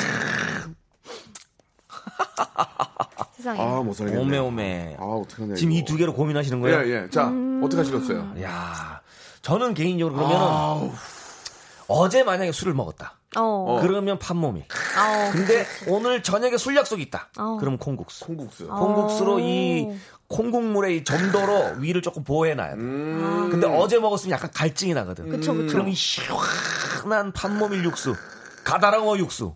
세상에. 3.35 3.61
아 3.61 3.81
못 3.83 3.95
살겠네. 3.95 4.21
오메 4.21 4.39
오메. 4.39 4.97
아 5.01 5.05
어떡하냐. 5.05 5.55
지금 5.55 5.73
이. 5.73 5.83
두 5.85 5.97
개로 5.97 6.13
고민하시는 6.13 6.61
거예요? 6.61 6.85
예 6.85 7.05
예. 7.05 7.09
자 7.11 7.29
음. 7.29 7.63
어떻게 7.65 7.79
하시겠어요? 7.81 8.35
야, 8.43 9.01
저는 9.43 9.75
개인적으로 9.75 10.15
그러면은 10.17 10.41
아우, 10.47 10.91
어제 11.89 12.23
만약에 12.23 12.53
술을 12.53 12.75
먹었다. 12.75 13.15
어. 13.37 13.79
그러면 13.83 14.19
판몸이. 14.19 14.65
아, 14.97 15.31
근데 15.33 15.67
오늘 15.89 16.23
저녁에 16.23 16.57
술 16.57 16.77
약속이 16.77 17.03
있다. 17.03 17.29
어. 17.39 17.57
그럼 17.59 17.79
콩국수. 17.79 18.25
콩국수. 18.27 18.69
아. 18.71 18.77
콩국수로 18.77 19.41
이 19.41 19.89
콩국물의 20.29 20.99
이 20.99 21.05
점도로 21.05 21.77
위를 21.79 22.03
조금 22.03 22.25
보호해놔야 22.25 22.71
돼. 22.71 22.81
음. 22.81 23.49
근데 23.51 23.67
어제 23.67 23.99
먹었으면 23.99 24.33
약간 24.33 24.51
갈증이 24.53 24.95
나거든. 24.95 25.29
그쵸, 25.29 25.55
그쵸. 25.55 25.73
그럼 25.73 25.89
이 25.89 25.95
시원한 25.95 27.33
판모밀 27.33 27.85
육수, 27.85 28.15
가다랑어 28.65 29.19
육수, 29.19 29.55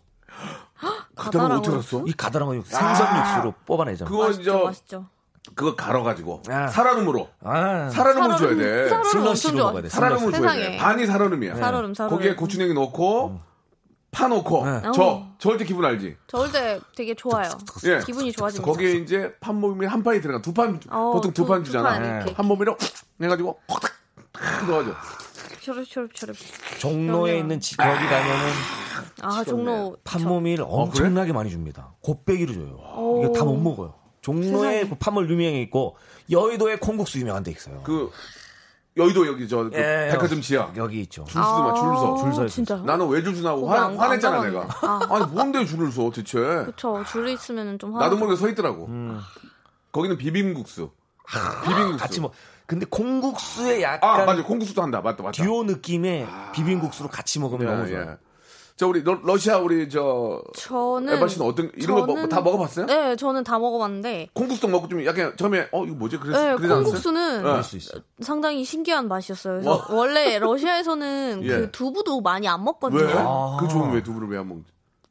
어떻게 1.17 1.77
했어? 1.77 2.05
이 2.07 2.13
가다랑어 2.13 2.55
육수, 2.57 2.73
생선 2.73 3.19
육수로 3.19 3.55
뽑아내잖아. 3.65 4.11
그거 4.11 4.27
맛있죠, 4.27 4.45
저 4.45 4.65
맛있죠. 4.65 5.07
그거 5.57 5.75
갈아가지고 5.75 6.43
아. 6.49 6.69
살얼음으로 6.69 7.29
아, 7.43 7.89
살얼음을 7.89 8.37
줘야 8.37 8.55
돼. 8.57 8.89
슬러시로. 9.11 9.65
먹어야 9.67 9.83
돼. 9.83 9.89
살얼음을 9.89 10.33
줘야 10.33 10.53
돼. 10.55 10.77
반이 10.77 11.07
살얼음이야. 11.07 11.57
살얼음, 11.57 11.95
살얼음. 11.95 12.17
거기에 12.17 12.35
고추냉이 12.37 12.75
넣고 12.75 13.41
파 14.13 14.29
넣고 14.29 14.67
네. 14.67 14.83
저 14.95 15.03
어. 15.03 15.35
저럴 15.39 15.57
때 15.59 15.65
기분 15.65 15.85
알지? 15.87 16.17
저울 16.27 16.53
때 16.53 16.79
되게 16.95 17.15
좋아요. 17.15 17.49
예. 17.87 18.01
기분이 18.05 18.33
좋아집니다. 18.33 18.71
거기에 18.71 18.93
이제 18.97 19.35
판모밀 19.41 19.89
한 19.89 20.03
판이 20.03 20.21
들어가 20.21 20.43
두판 20.43 20.79
어, 20.91 21.13
보통 21.15 21.33
두 21.33 21.43
두- 21.43 21.49
판두 21.49 21.65
주잖아. 21.67 21.91
판 21.91 22.05
이렇게. 22.05 22.35
판모밀을 22.35 22.77
해가지고 23.23 23.59
콕탁 23.67 23.91
넣어줘. 24.69 24.91
초릅초릅초릅. 25.63 26.37
종로에 26.79 27.33
그럼요. 27.33 27.39
있는 27.41 27.61
지, 27.61 27.77
거기 27.79 27.89
가면은 27.91 28.53
아, 29.23 29.43
종로. 29.45 29.97
판모밀 30.05 30.61
엄청나게 30.63 31.33
많이 31.33 31.51
줍니다. 31.51 31.95
곱빼기로 32.03 32.53
줘요. 32.53 33.23
이게 33.25 33.33
다못 33.39 33.59
먹어요. 33.59 33.95
종로에 34.27 34.73
세상에. 34.73 34.89
그 34.91 34.95
판모밀 34.97 35.31
유명해 35.31 35.61
있고 35.63 35.97
여의도에 36.31 36.77
콩국수 36.77 37.19
유명한 37.21 37.43
데 37.43 37.51
있어요. 37.53 37.81
그 37.85 38.11
여의도 38.97 39.27
여기 39.27 39.47
저그 39.49 39.71
예, 39.75 40.09
백화점 40.11 40.41
지하 40.41 40.71
여기 40.77 41.01
있죠. 41.03 41.25
줄 41.25 41.35
서서 41.43 41.75
줄 41.75 41.85
서. 41.97 42.17
줄 42.25 42.35
서. 42.35 42.43
아, 42.45 42.47
진짜. 42.49 42.77
나는 42.77 43.07
왜줄 43.09 43.35
거기 43.43 43.67
화, 43.67 43.85
안- 43.85 43.97
화냈잖아 43.97 44.41
안 44.41 44.47
내가. 44.51 44.67
가봤는데. 44.67 45.15
아니 45.15 45.33
뭔데 45.33 45.65
줄을 45.67 45.93
서 45.93 46.11
대체? 46.11 46.39
그쵸. 46.65 47.05
줄이 47.11 47.35
있으면 47.35 47.79
좀 47.79 47.95
화. 47.95 48.01
나도 48.01 48.17
모르게 48.17 48.37
서 48.41 48.49
있더라고. 48.49 48.87
음. 48.87 49.21
거기는 49.93 50.17
비빔국수. 50.17 50.91
비빔국수. 51.65 51.99
같이 51.99 52.21
뭐 52.21 52.33
근데 52.67 52.85
콩국수에 52.87 53.83
약간 53.83 54.21
아 54.21 54.25
맞아 54.25 54.43
콩국수도 54.43 54.83
한다. 54.83 55.01
맞다 55.03 55.23
맞다. 55.23 55.43
듀오 55.43 55.63
느낌의 55.65 56.27
비빔국수로 56.55 57.09
같이 57.09 57.39
먹으면 57.39 57.67
너무 57.67 57.87
예, 57.89 57.93
좋아요. 57.93 58.11
예. 58.13 58.26
자 58.77 58.87
우리 58.87 59.03
러, 59.03 59.19
러시아 59.23 59.57
우리 59.57 59.89
저 59.89 60.43
저는. 60.55 61.15
에바 61.15 61.29
씨는 61.29 61.47
어떤 61.47 61.71
이런 61.77 62.07
거 62.07 62.13
저는- 62.15 62.29
다 62.29 62.43
먹어봤어요? 62.43 62.85
네, 62.87 63.17
저는 63.17 63.43
다 63.43 63.59
먹어봤는데. 63.59 64.29
콩국수도 64.35 64.69
먹고 64.69 64.87
좀 64.89 65.03
약간 65.07 65.35
처음에 65.37 65.69
어 65.73 65.85
이거 65.87 65.95
뭐지 65.95 66.19
그랬, 66.19 66.33
네, 66.33 66.55
그러지? 66.57 66.85
콩국수는 66.85 67.43
네. 67.43 67.61
상당히 68.21 68.65
신기한 68.65 69.09
맛이었어요. 69.09 69.55
그래서 69.55 69.71
와. 69.71 69.87
원래 69.97 70.39
러시아에서는 70.39 71.41
예. 71.45 71.49
그 71.49 71.71
두부도 71.71 72.21
많이 72.21 72.47
안 72.49 72.63
먹거든요. 72.65 73.01
왜? 73.03 73.13
아. 73.17 73.57
그 73.59 73.67
좋은 73.67 73.93
왜 73.93 74.03
두부를 74.03 74.29
왜 74.29 74.37
안 74.39 74.47
먹지? 74.49 74.65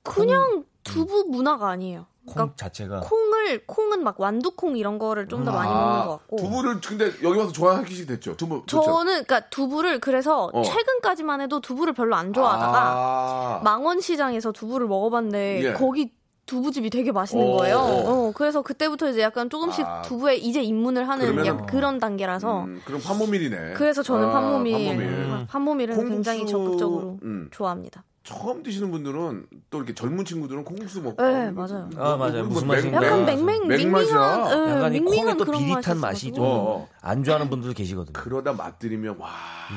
그냥 0.04 0.64
두부 0.84 1.26
문화가 1.30 1.70
아니에요. 1.70 2.06
콩 2.26 2.34
그러니까 2.34 2.56
자체가 2.56 3.00
콩을 3.02 3.66
콩은 3.66 4.04
막 4.04 4.20
완두콩 4.20 4.78
이런 4.78 4.98
거를 4.98 5.28
좀 5.28 5.46
더 5.46 5.52
많이 5.52 5.72
먹는 5.72 6.06
것 6.06 6.12
같고. 6.18 6.38
아, 6.38 6.42
두부를 6.42 6.82
근데 6.82 7.06
여기 7.24 7.38
와서 7.38 7.52
좋아하기 7.52 8.06
됐죠. 8.08 8.36
두부. 8.36 8.64
저는 8.68 9.06
그러니까 9.26 9.42
두부를 9.50 10.00
그래서 10.00 10.50
어. 10.52 10.64
최근까지만 10.64 11.42
해도 11.42 11.62
두부를 11.62 11.94
별로 11.94 12.16
안 12.16 12.34
좋아하다가 12.34 12.80
아. 12.80 13.62
망원시장에서 13.64 14.52
두부를 14.52 14.88
먹어봤는데 14.88 15.64
예. 15.64 15.74
거기 15.74 16.12
두부집이 16.46 16.90
되게 16.92 17.12
맛있는 17.12 17.46
어, 17.48 17.58
거예요. 17.58 17.78
어. 17.78 18.28
어, 18.28 18.32
그래서 18.36 18.62
그때부터 18.62 19.10
이제 19.10 19.22
약간 19.22 19.50
조금씩 19.50 19.86
아. 19.86 20.02
두부에 20.04 20.36
이제 20.36 20.62
입문을 20.62 21.08
하는 21.10 21.66
그런 21.66 22.00
단계라서 22.00 22.66
음, 22.66 22.82
그럼 22.86 23.02
판모밀이네. 23.02 23.74
그래서 23.74 24.04
저는 24.04 24.30
아, 24.30 24.32
판모밀, 24.32 24.88
판모밀. 24.98 25.48
판모밀은 25.48 25.96
콩국수, 25.96 26.14
굉장히 26.16 26.46
적극적으로 26.48 27.20
음. 27.24 27.50
좋아합니다. 27.52 28.04
처음 28.26 28.64
드시는 28.64 28.90
분들은 28.90 29.46
또 29.70 29.78
이렇게 29.78 29.94
젊은 29.94 30.26
친구들은 30.26 30.64
콩국수 30.66 31.00
먹고 31.04 31.22
네, 31.22 31.52
맞아요. 31.52 31.88
아, 31.96 32.16
맞아요. 32.18 32.46
무슨 32.46 32.68
맛인가? 32.68 32.98
약간 32.98 33.24
네. 33.24 33.36
맹맹. 33.36 33.68
밍밍한, 33.68 34.68
예, 34.68 34.72
약간 34.72 34.96
이 34.96 35.00
콩에 35.00 35.38
또 35.38 35.46
비릿한 35.46 36.00
맛이 36.00 36.30
있어가지고. 36.30 36.36
좀 36.36 36.44
어. 36.44 36.90
안 37.02 37.24
좋아하는 37.24 37.52
분들도 37.52 37.76
계시거든요. 37.76 38.14
그러다 38.14 38.54
맛들이면 38.54 39.18
와 39.20 39.30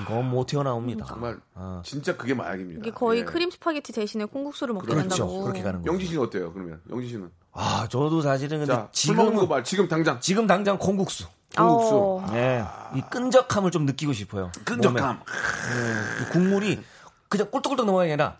이건 0.02 0.30
못 0.30 0.46
튀어나옵니다. 0.46 1.04
정말 1.04 1.38
아. 1.54 1.82
진짜 1.84 2.16
그게 2.16 2.32
마약입니다. 2.32 2.80
이게 2.80 2.90
거의 2.90 3.20
예. 3.20 3.24
크림 3.24 3.50
스파게티 3.50 3.92
대신에 3.92 4.24
콩국수를 4.24 4.72
먹게 4.72 4.86
그렇죠. 4.86 5.08
된다고. 5.08 5.42
그렇게 5.42 5.62
가는 5.62 5.80
거죠. 5.80 5.92
영진 5.92 6.06
씨는 6.06 6.22
어때요? 6.22 6.50
그러면 6.54 6.80
영진 6.88 7.06
씨는 7.08 7.30
아, 7.52 7.86
저도 7.90 8.22
사실은 8.22 8.60
근데 8.60 8.72
자, 8.72 8.88
술 8.92 9.14
먹는 9.14 9.46
거 9.46 9.62
지금 9.62 9.88
당장 9.88 10.18
지금 10.20 10.46
당장 10.46 10.78
콩국수. 10.78 11.26
콩국수. 11.54 11.94
어, 11.94 12.26
예. 12.32 12.64
이 12.94 13.02
끈적함을 13.10 13.70
좀 13.70 13.84
느끼고 13.84 14.14
싶어요. 14.14 14.50
끈적함. 14.64 15.20
예. 15.20 16.22
이 16.22 16.28
국물이 16.30 16.80
그냥 17.28 17.50
꿀떡꿀떡 17.50 17.86
넘어가는 17.86 18.08
게 18.08 18.12
아니라 18.14 18.38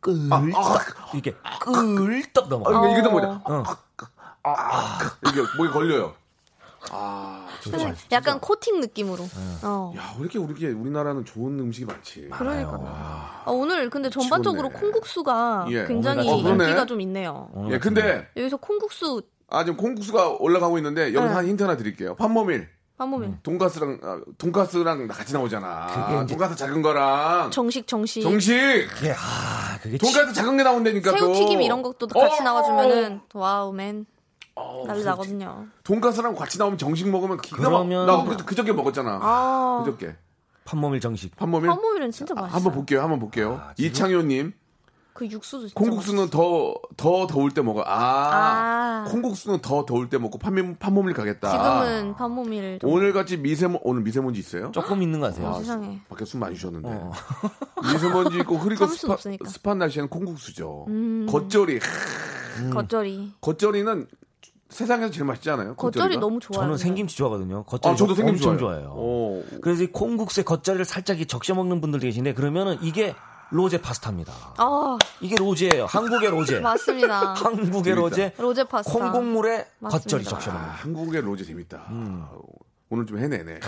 끌떡 0.00 1.14
이렇게 1.14 1.34
끌떡 1.96 2.48
넘어가. 2.48 2.76
아, 2.76 2.80
어. 2.80 2.88
이게 2.98 3.08
뭐냐? 3.08 3.42
어. 3.44 3.64
이게 5.28 5.42
목에 5.56 5.70
걸려요. 5.70 6.14
아, 6.90 7.46
그래서 7.62 7.92
약간 8.10 8.40
코팅 8.40 8.80
느낌으로. 8.80 9.22
네. 9.22 9.58
어. 9.62 9.92
야, 9.96 10.14
왜 10.16 10.22
이렇게 10.22 10.38
우리 10.38 10.66
우리나라는 10.66 11.26
좋은 11.26 11.58
음식이 11.60 11.84
많지? 11.84 12.30
그러니까. 12.30 12.80
아, 13.44 13.50
오늘 13.50 13.90
근데 13.90 14.08
전반적으로 14.08 14.68
미치겠네. 14.68 14.92
콩국수가 14.92 15.66
예. 15.70 15.84
굉장히 15.86 16.28
어. 16.28 16.36
인기가 16.36 16.86
좀 16.86 17.02
있네요. 17.02 17.50
예, 17.70 17.78
근데 17.78 18.28
여기서 18.36 18.56
콩국수 18.56 19.22
아 19.48 19.64
지금 19.64 19.76
콩국수가 19.76 20.36
올라가고 20.38 20.78
있는데 20.78 21.12
여기서 21.12 21.28
네. 21.28 21.34
한 21.34 21.46
힌트 21.46 21.62
하나 21.62 21.76
드릴게요. 21.76 22.14
판모밀, 22.14 22.68
판모밀 23.00 23.32
돈가스랑 23.42 23.98
아, 24.02 24.20
돈가스랑 24.36 25.08
같이 25.08 25.32
나오잖아. 25.32 25.86
그게 25.86 26.22
이제- 26.24 26.34
돈가스 26.34 26.54
작은 26.54 26.82
거랑 26.82 27.50
정식 27.50 27.86
정식 27.86 28.20
정식 28.22 28.52
그게 28.92 29.12
아, 29.12 29.78
그게 29.82 29.96
치- 29.96 29.98
돈가스 30.12 30.34
작은 30.34 30.58
게 30.58 30.62
나온다니까 30.62 31.12
또. 31.12 31.16
새우튀김 31.32 31.62
이런 31.62 31.80
것도 31.80 32.06
같이 32.08 32.40
어! 32.40 32.44
나와주면은 32.44 33.20
wow 33.32 33.72
man 33.72 34.04
어, 34.54 34.84
난리 34.86 35.02
나거든요. 35.02 35.66
돈가스랑 35.82 36.34
같이 36.34 36.58
나오면 36.58 36.76
정식 36.76 37.08
먹으면 37.08 37.38
기가 37.40 37.56
그러면- 37.56 38.06
막. 38.06 38.26
나 38.28 38.36
그, 38.36 38.44
그저께 38.44 38.74
먹었잖아. 38.74 39.18
아 39.22 39.82
그저께 39.86 40.14
판모밀 40.66 41.00
정식. 41.00 41.34
판모밀. 41.36 41.70
판모밀은 41.70 42.10
진짜 42.10 42.34
아, 42.36 42.42
맛있어. 42.42 42.56
한번 42.56 42.74
볼게요. 42.74 43.00
한번 43.00 43.18
볼게요. 43.18 43.62
아? 43.64 43.72
이창효님 43.78 44.52
그 45.20 45.26
육수도 45.30 45.68
진짜 45.68 45.74
콩국수는 45.74 46.30
더, 46.30 46.74
더 46.96 47.26
더울 47.26 47.50
때 47.50 47.60
먹어. 47.60 47.82
아, 47.82 49.04
아. 49.04 49.04
콩국수는 49.10 49.60
더 49.60 49.84
더울 49.84 50.08
때 50.08 50.16
먹고 50.16 50.38
판모, 50.38 50.76
판모밀 50.78 51.12
가겠다. 51.12 51.50
지금은 51.50 52.14
판모밀 52.14 52.78
좀 52.78 52.90
오늘 52.90 53.12
같이 53.12 53.36
미세먼, 53.36 53.80
오늘 53.82 54.00
미세먼지 54.00 54.40
있어요? 54.40 54.72
조금 54.72 55.02
있는 55.02 55.20
것 55.20 55.34
같아요. 55.34 55.50
어, 55.50 55.58
세상에. 55.58 56.00
밖에 56.08 56.24
숨 56.24 56.40
많이 56.40 56.56
쉬었는데. 56.56 56.88
어. 56.88 57.12
미세먼지 57.92 58.38
있고 58.38 58.56
흐리고 58.56 58.86
스파, 58.86 59.12
없으니까. 59.12 59.46
습한 59.46 59.76
날씨에는 59.76 60.08
콩국수죠. 60.08 60.86
음. 60.88 61.26
겉절이. 61.28 61.80
겉절이. 62.72 63.32
겉절이는 63.42 64.06
세상에서 64.70 65.10
제일 65.10 65.26
맛있지 65.26 65.50
않아요? 65.50 65.74
겉절이 65.74 65.98
겉절이가? 65.98 66.20
너무 66.20 66.40
좋아요. 66.40 66.62
저는. 66.62 66.78
생김치 66.78 67.14
좋아하거든요. 67.18 67.64
겉절이 67.64 67.92
아, 67.92 67.94
저도 67.94 68.14
생김치 68.14 68.48
엄청 68.48 68.58
좋아해요. 68.58 68.84
좋아해요. 68.86 68.98
오. 68.98 69.44
그래서 69.60 69.82
이 69.82 69.88
콩국수에 69.88 70.44
겉절이를 70.44 70.86
살짝 70.86 71.20
이 71.20 71.26
적셔 71.26 71.54
먹는 71.54 71.82
분들 71.82 72.00
계신데 72.00 72.32
그러면은 72.32 72.78
이게 72.80 73.14
로제 73.50 73.80
파스타입니다. 73.80 74.32
아 74.56 74.98
이게 75.20 75.36
로제예요. 75.36 75.86
한국의 75.86 76.30
로제. 76.30 76.60
맞습니다. 76.60 77.34
한국의 77.34 77.82
재밌다. 77.84 78.00
로제. 78.00 78.34
로제 78.38 78.64
파스타. 78.64 78.92
콩국물에. 78.92 79.66
겉절이 79.82 80.24
적셔 80.24 80.50
아, 80.50 80.54
먹는. 80.54 80.68
한국의 80.70 81.22
로제 81.22 81.44
재밌다. 81.44 81.86
음. 81.90 82.26
오늘 82.90 83.06
좀 83.06 83.18
해내네. 83.18 83.60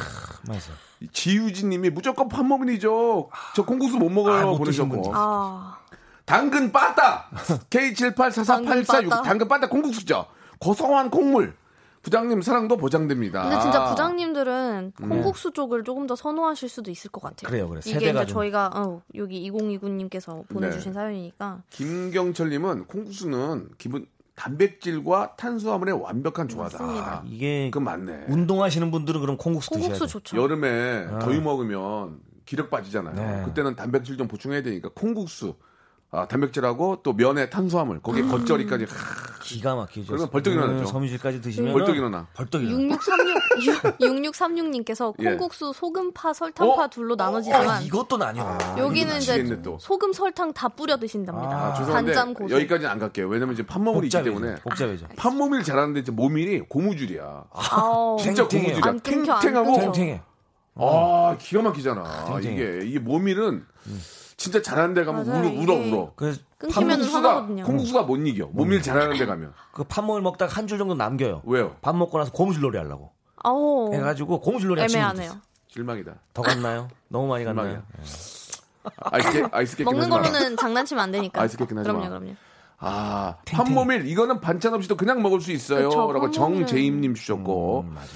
맛있어요. 0.48 0.76
지유진 1.12 1.68
님이 1.68 1.90
무조건 1.90 2.28
판모밀이죠. 2.28 3.28
저 3.54 3.64
콩국수 3.64 3.96
못 3.96 4.08
먹어요. 4.10 4.50
아, 4.54 4.56
보내셨고. 4.58 5.12
아 5.14 5.78
당근 6.24 6.72
빠따. 6.72 7.28
K78448446. 7.70 8.46
당근 8.46 8.84
빠따. 9.08 9.22
당근 9.22 9.48
빠따 9.48 9.68
콩국수죠. 9.68 10.26
고소한 10.58 11.10
콩물. 11.10 11.54
부장님 12.02 12.42
사랑도 12.42 12.76
보장됩니다. 12.76 13.42
근데 13.44 13.60
진짜 13.60 13.82
아. 13.82 13.90
부장님들은 13.90 14.92
콩국수 15.00 15.52
쪽을 15.52 15.84
조금 15.84 16.06
더 16.06 16.16
선호하실 16.16 16.68
수도 16.68 16.90
있을 16.90 17.10
것 17.10 17.22
같아요. 17.22 17.48
그래요, 17.48 17.68
그래요. 17.68 17.80
이게 17.86 18.10
이제 18.10 18.12
좀- 18.12 18.26
저희가 18.26 18.70
어, 18.74 19.00
여기 19.14 19.48
2029님께서 19.50 20.46
보내주신 20.48 20.92
사연이니까 20.92 21.62
김경철님은 21.70 22.86
콩국수는 22.86 23.68
기본 23.78 24.06
단백질과 24.34 25.36
탄수화물의 25.36 26.00
완벽한 26.00 26.48
조화다. 26.48 26.82
맞습니다. 26.82 27.22
이게 27.26 27.70
그건 27.70 27.84
맞네. 27.84 28.24
운동하시는 28.28 28.90
분들은 28.90 29.20
그럼 29.20 29.36
콩국수 29.36 29.70
드셔야 29.70 29.90
콩국수. 29.90 30.12
좋죠. 30.12 30.36
여름에 30.42 31.06
더위 31.20 31.40
먹으면 31.40 32.18
기력 32.44 32.70
빠지잖아요. 32.70 33.14
네. 33.14 33.44
그때는 33.44 33.76
단백질 33.76 34.16
좀 34.16 34.26
보충해야 34.26 34.62
되니까 34.62 34.90
콩국수, 34.94 35.54
아, 36.14 36.28
단백질하고 36.28 36.98
또 37.02 37.14
면에 37.14 37.48
탄수화물, 37.48 38.02
거기에 38.02 38.22
겉절이까지 38.24 38.84
하, 38.84 38.90
기가 39.42 39.74
막히죠. 39.74 40.08
그러면 40.08 40.28
벌떡 40.28 40.52
일어나죠. 40.52 40.84
섬유질까지 40.84 41.40
드시면 41.40 41.72
벌떡 41.72 41.96
일어나. 41.96 42.26
벌떡 42.34 42.62
일어나. 42.62 42.78
6636 42.78 43.98
6636님께서 43.98 45.14
예. 45.20 45.24
콩국수 45.30 45.72
소금파 45.74 46.34
설탕파 46.34 46.84
어? 46.84 46.88
둘로 46.88 47.16
나눠지지만 47.16 47.66
아, 47.68 47.80
이것도 47.80 48.18
나뉘어. 48.18 48.58
여기는 48.76 49.16
이제 49.16 49.62
또. 49.62 49.78
소금 49.80 50.12
설탕 50.12 50.52
다 50.52 50.68
뿌려 50.68 50.98
드신답니다. 50.98 51.48
아, 51.48 51.74
죄송한데 51.74 52.12
단짠 52.12 52.34
고소. 52.34 52.54
여기까지는 52.56 52.90
안 52.90 52.98
갈게요. 52.98 53.28
왜냐면 53.28 53.54
이제 53.54 53.64
판모밀이 53.64 54.08
있기. 54.08 54.22
때문에 54.22 54.56
복잡해져. 54.56 55.06
판모밀 55.16 55.62
잘하는데 55.62 55.98
이제 56.00 56.12
모밀이 56.12 56.60
고무줄이야. 56.68 57.44
아우, 57.52 58.18
진짜 58.20 58.46
탱탱해요. 58.46 58.80
고무줄이야. 58.82 58.90
안 58.90 59.00
끊겨, 59.00 59.32
안 59.32 59.40
탱탱하고 59.40 59.72
끊겨. 59.72 59.92
탱탱해. 59.92 60.22
아 60.74 61.36
기가 61.40 61.62
막히잖아. 61.62 62.24
탱탱해. 62.26 62.54
이게 62.54 62.86
이게 62.86 62.98
모밀은 62.98 63.64
진짜 64.36 64.60
잘하는 64.62 64.94
데 64.94 65.04
가면 65.04 65.26
맞아요, 65.26 65.40
울어 65.48 65.74
울어 65.74 65.74
울어. 65.74 66.12
그래서 66.16 66.40
끊기면 66.58 66.88
콩국수가 66.96 67.28
화나거든요. 67.28 67.64
콩국수가 67.64 68.02
못 68.02 68.16
이겨. 68.26 68.46
모밀 68.52 68.82
잘하는 68.82 69.16
데 69.18 69.26
가면 69.26 69.52
그 69.72 69.84
팥먹을 69.84 70.20
먹다가 70.22 70.52
한 70.52 70.66
줄 70.66 70.78
정도 70.78 70.94
남겨요. 70.94 71.42
왜요? 71.44 71.76
밥 71.82 71.94
먹고 71.96 72.18
나서 72.18 72.32
고무줄놀이 72.32 72.76
하려고 72.78 73.12
아우, 73.36 73.92
해가지고 73.92 74.40
고무줄놀이 74.40 74.82
애매하네요. 74.82 75.32
실망이다. 75.68 76.14
더 76.34 76.42
갔나요? 76.42 76.88
너무 77.08 77.26
많이 77.28 77.44
갔나요? 77.44 77.82
아이스 79.12 79.32
케 79.32 79.44
아이스 79.52 79.76
케이크 79.76 79.90
먹는 79.90 80.10
걸로는 80.10 80.56
장난치면 80.56 81.02
안 81.04 81.12
되니까. 81.12 81.40
아이스 81.40 81.56
케이크는 81.56 81.80
하지 81.80 81.88
그럼요, 81.90 82.02
마. 82.04 82.08
그럼요. 82.18 82.34
아 82.78 83.36
판모밀 83.46 84.08
이거는 84.08 84.40
반찬 84.40 84.74
없이도 84.74 84.96
그냥 84.96 85.22
먹을 85.22 85.40
수 85.40 85.52
있어요. 85.52 85.88
그쵸, 85.88 86.12
라고 86.12 86.26
판모밀은- 86.26 86.32
정재임님 86.32 87.14
주셨고 87.14 87.84
음, 87.86 87.94
맞아요. 87.94 88.08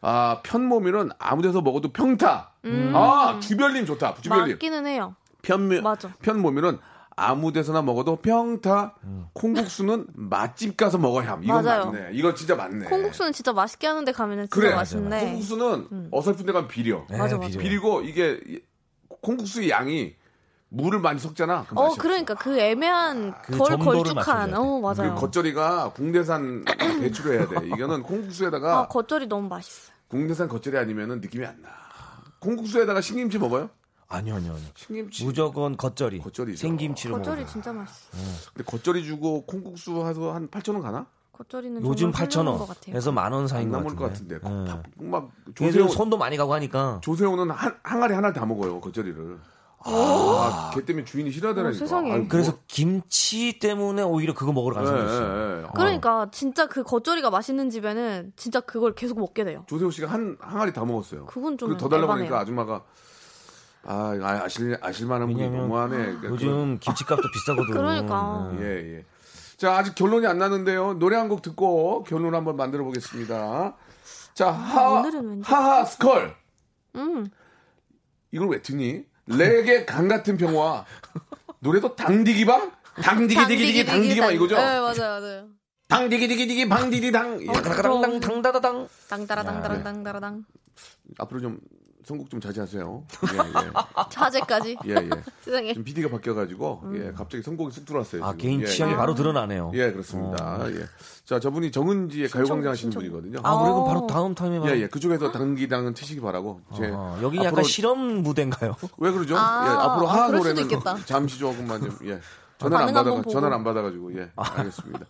아 0.00 0.40
판모밀은 0.44 1.10
아무데서 1.18 1.60
먹어도 1.62 1.92
평타. 1.92 2.52
아 2.94 3.40
주별님 3.42 3.86
좋다. 3.86 4.14
주별님 4.20 4.52
맞기는 4.54 4.86
해요. 4.86 5.16
판모 5.42 5.80
맞아. 5.82 6.12
판모밀은 6.22 6.78
아무 7.20 7.52
데서나 7.52 7.82
먹어도 7.82 8.16
평타. 8.16 8.94
콩국수는 9.32 10.06
맛집 10.14 10.76
가서 10.76 10.98
먹어야 10.98 11.32
함. 11.32 11.42
이건 11.42 11.64
맞아요. 11.64 11.86
맞네. 11.90 12.10
이거 12.12 12.32
진짜 12.34 12.54
맞네. 12.54 12.86
콩국수는 12.86 13.32
진짜 13.32 13.52
맛있게 13.52 13.88
하는데 13.88 14.12
가면은 14.12 14.44
진짜 14.44 14.54
그래. 14.60 14.74
맛있는데. 14.74 15.20
콩국수는 15.24 16.08
어설픈 16.12 16.46
데 16.46 16.52
가면 16.52 16.68
비려. 16.68 17.04
네, 17.10 17.18
맞아, 17.18 17.36
맞아. 17.36 17.58
비리고 17.58 18.02
이게 18.02 18.38
이- 18.46 18.60
콩국수의 19.20 19.68
양이 19.70 20.14
물을 20.68 21.00
많이 21.00 21.18
섞잖아. 21.18 21.64
그 21.68 21.74
어, 21.80 21.88
그러니까 21.98 22.34
그 22.34 22.56
애매한 22.58 23.34
그덜 23.42 23.66
점도를 23.70 24.14
걸쭉한. 24.14 24.54
어. 24.54 24.78
맞아요. 24.80 25.14
그 25.14 25.20
겉절이가 25.22 25.94
국내산 25.94 26.64
배추로 27.00 27.32
해야 27.32 27.48
돼. 27.48 27.66
이거는 27.66 28.02
콩국수에다가 28.04 28.80
아, 28.80 28.86
겉절이 28.88 29.26
너무 29.26 29.48
맛있어. 29.48 29.92
국내산 30.06 30.46
겉절이 30.46 30.78
아니면은 30.78 31.20
느낌이 31.20 31.44
안 31.44 31.60
나. 31.62 31.70
콩국수에다가 32.38 33.00
신김치 33.00 33.38
먹어요? 33.40 33.70
아니요, 34.08 34.36
아니요, 34.36 34.52
아니요. 34.54 34.66
신김치. 34.74 35.24
무조건 35.24 35.76
겉절이. 35.76 36.20
겉절이죠. 36.20 36.58
생김치로 36.58 37.16
겉절이 37.16 37.40
먹어요. 37.42 37.52
진짜 37.52 37.72
맛있어. 37.72 38.08
근데 38.54 38.64
겉절이 38.64 39.04
주고 39.04 39.44
콩국수 39.44 40.06
해서 40.06 40.32
한 40.32 40.48
8천 40.48 40.72
원 40.74 40.82
가나? 40.82 41.06
겉절이는 41.32 41.84
요즘 41.84 42.10
정말 42.10 42.28
훌륭한 42.30 42.58
것 42.58 42.64
8,000원. 42.64 42.68
같아요. 42.68 42.96
에서 42.96 43.12
만원안 43.12 43.46
사이인 43.48 43.70
것 43.70 43.78
같은데. 43.96 44.38
것 44.40 44.48
같은데. 44.48 44.90
예. 45.00 45.04
막 45.04 45.30
조세호 45.54 45.88
손도 45.88 46.16
많이 46.18 46.36
가고 46.36 46.54
하니까 46.54 47.00
조세호는 47.02 47.50
한 47.50 47.76
항아리 47.82 48.14
하나 48.14 48.32
다 48.32 48.44
먹어요 48.46 48.80
겉절이를. 48.80 49.38
아, 49.84 50.70
걔 50.74 50.84
때문에 50.84 51.04
주인이 51.04 51.30
싫어하더라니까. 51.30 51.76
어, 51.76 51.78
세상에. 51.78 52.12
아유, 52.12 52.26
그래서 52.28 52.50
뭐- 52.52 52.60
김치 52.66 53.58
때문에 53.60 54.02
오히려 54.02 54.34
그거 54.34 54.52
먹으러 54.52 54.74
가는 54.74 54.88
사람도 54.88 55.12
있어요. 55.12 55.28
예, 55.28 55.58
예, 55.58 55.62
예. 55.62 55.66
그러니까 55.76 56.28
진짜 56.32 56.66
그 56.66 56.82
겉절이가 56.82 57.30
맛있는 57.30 57.70
집에는 57.70 58.32
진짜 58.34 58.60
그걸 58.60 58.94
계속 58.94 59.20
먹게 59.20 59.44
돼요. 59.44 59.64
조세호 59.68 59.90
씨가 59.92 60.08
한 60.08 60.36
항아리 60.40 60.72
다 60.72 60.84
먹었어요. 60.84 61.26
그건 61.26 61.56
좀 61.56 61.68
그리고 61.68 61.78
더 61.80 61.88
달라고 61.88 62.12
하니까. 62.14 62.40
아줌마가 62.40 62.82
아, 63.84 64.18
아, 64.22 64.44
아실 64.44 64.76
아실만한 64.80 65.28
분이 65.32 65.48
너무하네. 65.50 65.96
그러니까 65.96 66.28
요즘 66.28 66.78
김치값도 66.80 67.22
비싸거든. 67.32 67.74
그러니까. 67.74 68.50
그런- 68.52 68.62
예, 68.62 68.96
예. 68.98 69.04
자, 69.56 69.76
아직 69.76 69.94
결론이 69.94 70.26
안 70.26 70.38
나는데요. 70.38 70.94
노래 70.94 71.16
한 71.16 71.28
곡 71.28 71.42
듣고 71.42 72.04
결론 72.04 72.34
한번 72.34 72.56
만들어 72.56 72.84
보겠습니다. 72.84 73.76
자, 74.34 74.50
하, 74.52 74.98
아, 75.00 75.04
하하 75.42 75.84
스컬. 75.84 76.36
음. 76.94 77.26
이걸 78.30 78.48
왜 78.50 78.62
듣니? 78.62 79.04
렉의 79.26 79.84
강 79.86 80.06
같은 80.08 80.36
평화. 80.36 80.84
노래도 81.60 81.94
당디기방? 81.96 82.72
당디기디기디기 83.02 83.84
당디기방 83.84 84.32
이거죠? 84.34 84.56
네, 84.56 84.62
맞아요, 84.80 85.20
맞아요. 85.20 85.48
당디기디기디기 85.88 86.68
방디디당. 86.68 87.42
예. 87.42 87.48
어, 87.48 87.52
당당 87.54 88.20
당다다당. 88.20 88.88
당따라당따라당따라당. 89.08 90.44
앞으로 91.18 91.40
좀 91.40 91.58
선곡 92.08 92.30
좀 92.30 92.40
자제하세요. 92.40 93.04
예, 93.34 94.08
자제까지. 94.10 94.78
예. 94.86 94.90
예, 94.90 94.94
예. 94.96 95.10
세상에. 95.42 95.68
지금 95.68 95.84
PD가 95.84 96.08
바뀌어가지고 96.08 96.82
예, 96.94 97.12
갑자기 97.12 97.42
선곡이 97.42 97.72
쑥 97.74 97.84
들어왔어요. 97.84 98.24
아 98.24 98.28
지금. 98.32 98.38
개인 98.38 98.60
예, 98.62 98.66
취향이 98.66 98.92
예. 98.92 98.96
바로 98.96 99.14
드러나네요. 99.14 99.70
예, 99.74 99.92
그렇습니다. 99.92 100.66
예. 100.70 100.86
자, 101.26 101.38
저분이 101.38 101.70
정은지의 101.70 102.28
가요광장 102.30 102.70
하시는 102.72 102.90
신청. 102.90 103.00
분이거든요. 103.02 103.40
아, 103.42 103.62
그리고 103.62 103.82
어. 103.82 103.84
바로 103.84 104.06
다음 104.06 104.34
타임에 104.34 104.70
예, 104.70 104.80
예. 104.80 104.86
그쪽에서 104.88 105.30
당기당은 105.30 105.92
트시기 105.92 106.20
바라고. 106.22 106.62
제 106.74 106.86
어, 106.90 107.18
여기 107.22 107.38
앞으로- 107.38 107.44
약간 107.44 107.64
실험 107.64 108.22
무대인가요? 108.22 108.74
왜 108.96 109.10
그러죠? 109.12 109.36
아, 109.36 109.64
예, 109.66 109.70
앞으로 109.70 110.08
아, 110.08 110.14
하하 110.14 110.26
수도 110.28 110.38
노래는. 110.38 111.04
잠시 111.04 111.38
조금만 111.38 111.82
좀 111.82 111.98
예. 112.04 112.18
전화를 112.58 112.88
안 112.88 112.94
받아. 112.94 113.22
전화를 113.30 113.54
안 113.54 113.62
받아 113.64 113.82
가지고 113.82 114.18
예. 114.18 114.30
알겠습니다. 114.34 115.04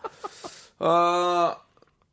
아, 0.81 1.57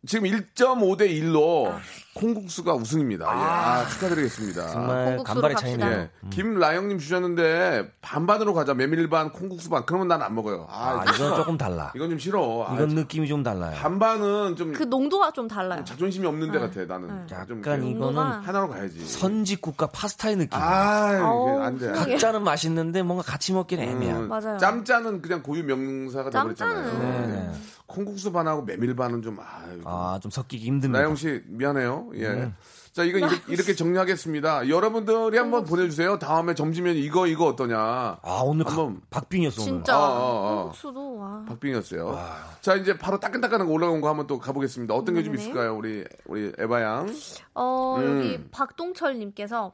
지금 0.05 0.29
1.5대 0.29 1.09
1로 1.09 1.73
콩국수가 2.15 2.73
우승입니다. 2.75 3.25
예. 3.25 3.29
아, 3.29 3.85
축하드리겠습니다. 3.89 4.67
정말 4.69 5.17
간발의. 5.25 5.57
차이네요. 5.57 5.89
예. 5.91 6.09
김라영님 6.29 6.97
주셨는데 6.97 7.91
반반으로 8.01 8.53
가자. 8.53 8.73
메밀 8.73 9.09
반, 9.09 9.31
콩국수 9.33 9.69
반. 9.69 9.85
그러면 9.85 10.07
난 10.07 10.21
안 10.25 10.33
먹어요. 10.33 10.65
아, 10.69 11.03
아, 11.05 11.13
이건 11.13 11.35
조금 11.35 11.57
달라. 11.57 11.91
이건 11.93 12.09
좀 12.09 12.17
싫어. 12.17 12.65
아, 12.67 12.73
이건 12.75 12.89
느낌이 12.89 13.27
좀 13.27 13.43
달라요. 13.43 13.75
반반은 13.77 14.55
좀 14.55 14.71
그 14.73 14.83
농도가 14.83 15.31
좀 15.31 15.47
달라요. 15.49 15.83
자존심이 15.83 16.25
없는 16.25 16.51
데 16.51 16.57
같아. 16.59 16.85
나는 16.85 17.27
좀 17.27 17.37
약간 17.59 17.77
이렇게 17.83 17.89
이거는 17.91 18.17
하나로 18.21 18.69
가야지. 18.69 19.05
선지국과 19.05 19.87
파스타의 19.87 20.37
느낌. 20.37 20.57
아, 20.59 21.09
이게 21.11 21.21
아우, 21.21 21.59
안 21.59 21.77
돼. 21.77 21.91
각자는 21.91 22.43
맛있는데 22.43 23.03
뭔가 23.03 23.23
같이 23.23 23.51
먹기는 23.53 23.83
애매한. 23.83 24.21
음, 24.23 24.27
맞아요. 24.29 24.57
짬짜는 24.57 25.21
그냥 25.21 25.43
고유 25.43 25.63
명사가 25.65 26.29
짬짜는. 26.31 26.55
돼버렸잖아요. 26.55 27.27
네네. 27.27 27.51
콩국수 27.87 28.31
반하고 28.31 28.63
메밀 28.63 28.95
반은 28.95 29.21
좀 29.21 29.37
아유. 29.39 29.79
아, 29.85 30.19
좀 30.21 30.31
섞이기 30.31 30.65
힘듭니다. 30.65 30.99
나영 30.99 31.15
씨 31.15 31.43
미안해요. 31.45 32.04
예. 32.15 32.25
음. 32.27 32.55
자 32.93 33.03
이거 33.03 33.17
이렇게, 33.17 33.35
이렇게 33.49 33.75
정리하겠습니다. 33.75 34.69
여러분들이 34.69 35.37
한번 35.37 35.65
보내주세요. 35.65 36.17
다음에 36.17 36.53
점심면 36.55 36.95
이거 36.95 37.27
이거 37.27 37.45
어떠냐. 37.47 37.77
아, 37.77 38.41
오늘 38.45 38.63
가- 38.63 38.71
한번 38.71 39.01
박빙이었어, 39.09 39.61
오늘. 39.63 39.73
진짜 39.73 39.95
아, 39.95 39.99
아, 39.99 40.71
아. 40.73 40.99
와. 41.17 41.45
박빙이었어요. 41.47 42.17
자 42.61 42.75
이제 42.75 42.97
바로 42.97 43.19
따끈따끈한 43.19 43.67
거 43.67 43.73
올라온 43.73 43.99
거 43.99 44.07
한번 44.09 44.27
또 44.27 44.39
가보겠습니다. 44.39 44.93
어떤 44.93 45.15
게좀 45.15 45.33
네네. 45.33 45.43
있을까요, 45.43 45.75
우리 45.75 46.05
우리 46.25 46.53
에바 46.57 46.81
양? 46.81 47.13
어, 47.53 47.97
음. 47.99 48.17
여기 48.19 48.49
박동철님께서 48.51 49.73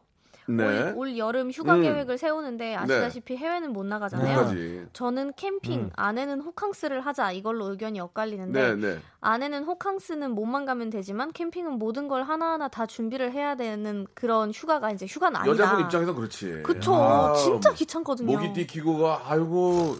네. 0.57 0.91
올, 0.91 0.93
올 0.97 1.17
여름 1.17 1.51
휴가 1.51 1.75
음. 1.75 1.81
계획을 1.81 2.17
세우는데 2.17 2.75
아시다시피 2.75 3.37
해외는 3.37 3.73
못 3.73 3.85
나가잖아요. 3.85 4.37
못가지. 4.37 4.85
저는 4.93 5.33
캠핑, 5.35 5.79
음. 5.79 5.89
아내는 5.95 6.41
호캉스를 6.41 7.01
하자 7.01 7.31
이걸로 7.31 7.69
의견이 7.69 7.99
엇갈리는데 7.99 8.75
네, 8.75 8.75
네. 8.75 8.99
아내는 9.21 9.63
호캉스는 9.63 10.31
몸만 10.31 10.65
가면 10.65 10.89
되지만 10.89 11.31
캠핑은 11.31 11.73
모든 11.73 12.07
걸 12.07 12.23
하나하나 12.23 12.67
다 12.67 12.85
준비를 12.85 13.31
해야 13.31 13.55
되는 13.55 14.07
그런 14.13 14.51
휴가가 14.51 14.91
이제 14.91 15.05
휴가는 15.05 15.35
아니다. 15.35 15.51
여자분 15.51 15.83
입장에서 15.83 16.13
그렇지. 16.13 16.61
그쵸. 16.63 16.95
아, 16.95 17.33
진짜 17.35 17.73
귀찮거든요. 17.73 18.31
모기띠 18.31 18.67
기고가 18.67 19.21
아이고. 19.27 19.97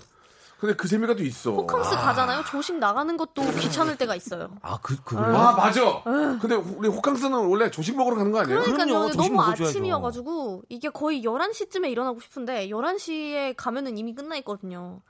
근데 0.61 0.75
그 0.75 0.87
재미가 0.87 1.15
또 1.15 1.23
있어. 1.23 1.53
호캉스 1.53 1.95
가잖아요. 1.95 2.43
조식 2.43 2.77
나가는 2.77 3.17
것도 3.17 3.41
귀찮을 3.41 3.97
때가 3.97 4.13
있어요. 4.13 4.47
아, 4.61 4.77
그, 4.79 4.95
그, 5.03 5.17
아 5.17 5.53
맞아. 5.53 6.03
근데 6.03 6.53
우리 6.53 6.87
호캉스는 6.87 7.47
원래 7.47 7.71
조식 7.71 7.97
먹으러 7.97 8.15
가는 8.15 8.31
거 8.31 8.41
아니에요? 8.41 8.61
그러니까요. 8.61 8.85
그럼요. 8.87 9.07
조식 9.11 9.17
너무 9.17 9.41
먹어줘야죠. 9.41 9.63
아침이어가지고 9.63 10.61
이게 10.69 10.89
거의 10.89 11.23
11시쯤에 11.23 11.89
일어나고 11.89 12.19
싶은데 12.19 12.69
11시에 12.69 13.55
가면은 13.57 13.97
이미 13.97 14.13
끝나 14.13 14.35
있거든요. 14.37 15.01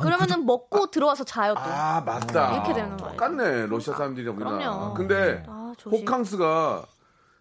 그러면은 0.00 0.46
먹고 0.46 0.92
들어와서 0.92 1.24
자요 1.24 1.54
또. 1.54 1.60
아 1.60 2.00
맞다. 2.06 2.52
이렇게 2.52 2.72
되는 2.72 2.96
거예요. 2.96 3.16
똑같네 3.16 3.66
러시아 3.66 3.94
사람들이랑 3.94 4.36
우리나. 4.36 4.50
그럼요. 4.58 4.94
근데 4.94 5.42
아, 5.48 5.72
조식. 5.76 6.06
호캉스가 6.06 6.84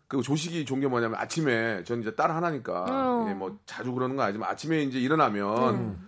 그 0.07 0.23
조식이 0.23 0.65
좋은 0.65 0.79
게 0.79 0.87
뭐냐면 0.87 1.19
아침에 1.19 1.83
전 1.83 2.01
이제 2.01 2.15
딸 2.15 2.31
하나니까 2.31 2.85
음. 2.85 3.29
예, 3.29 3.33
뭐 3.35 3.59
자주 3.67 3.91
그러는 3.93 4.15
건 4.15 4.25
아니지만 4.25 4.49
아침에 4.49 4.81
이제 4.81 4.97
일어나면 4.97 5.47
어, 5.47 6.06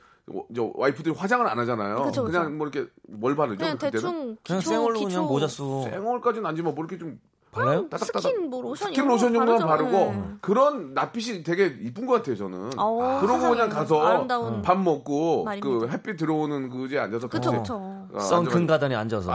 저 0.56 0.72
와이프들이 0.76 1.16
화장을 1.16 1.46
안 1.48 1.58
하잖아요. 1.60 2.04
그쵸, 2.04 2.24
그쵸. 2.24 2.38
냥뭐 2.44 2.68
이렇게 2.68 2.90
뭘 3.08 3.36
바르죠? 3.36 3.58
그냥 3.58 3.74
그때는? 3.78 3.92
대충 3.92 4.38
그냥 4.44 4.60
기초 4.60 4.70
생얼로 4.70 5.00
기초 5.00 5.08
그냥 5.10 5.26
모자 5.28 5.48
쓰고. 5.48 5.84
생얼까지는 5.84 6.46
아니지만 6.48 6.76
뭐 6.76 6.84
이렇게 6.86 6.98
좀 6.98 7.20
발라요? 7.52 7.90
따닥따닥 7.90 8.22
스킨 8.22 8.50
뭐 8.50 8.62
로션 8.62 8.88
스킨 8.90 9.08
로션 9.08 9.34
정도만 9.34 9.48
바르죠. 9.48 9.68
바르고 9.68 9.92
네. 10.14 10.24
그런 10.42 10.94
낯빛이 10.94 11.44
되게 11.44 11.66
이쁜 11.82 12.06
것 12.06 12.14
같아요 12.14 12.36
저는. 12.36 12.72
어, 12.78 13.18
그러고 13.22 13.40
세상에. 13.40 13.54
그냥 13.56 13.70
가서 13.70 14.02
아름다운 14.06 14.62
밥 14.62 14.78
먹고 14.80 15.46
말입니다. 15.46 15.88
그 15.88 15.92
햇빛 15.92 16.18
들어오는 16.18 16.70
그제 16.70 17.00
앉아서 17.00 17.28
그쵸 17.28 17.52
그쵸. 17.52 17.76
어, 18.14 18.20
sunken 18.20 18.52
앉아가지고- 18.52 18.68
가단에 18.68 18.96
앉아서. 18.96 19.32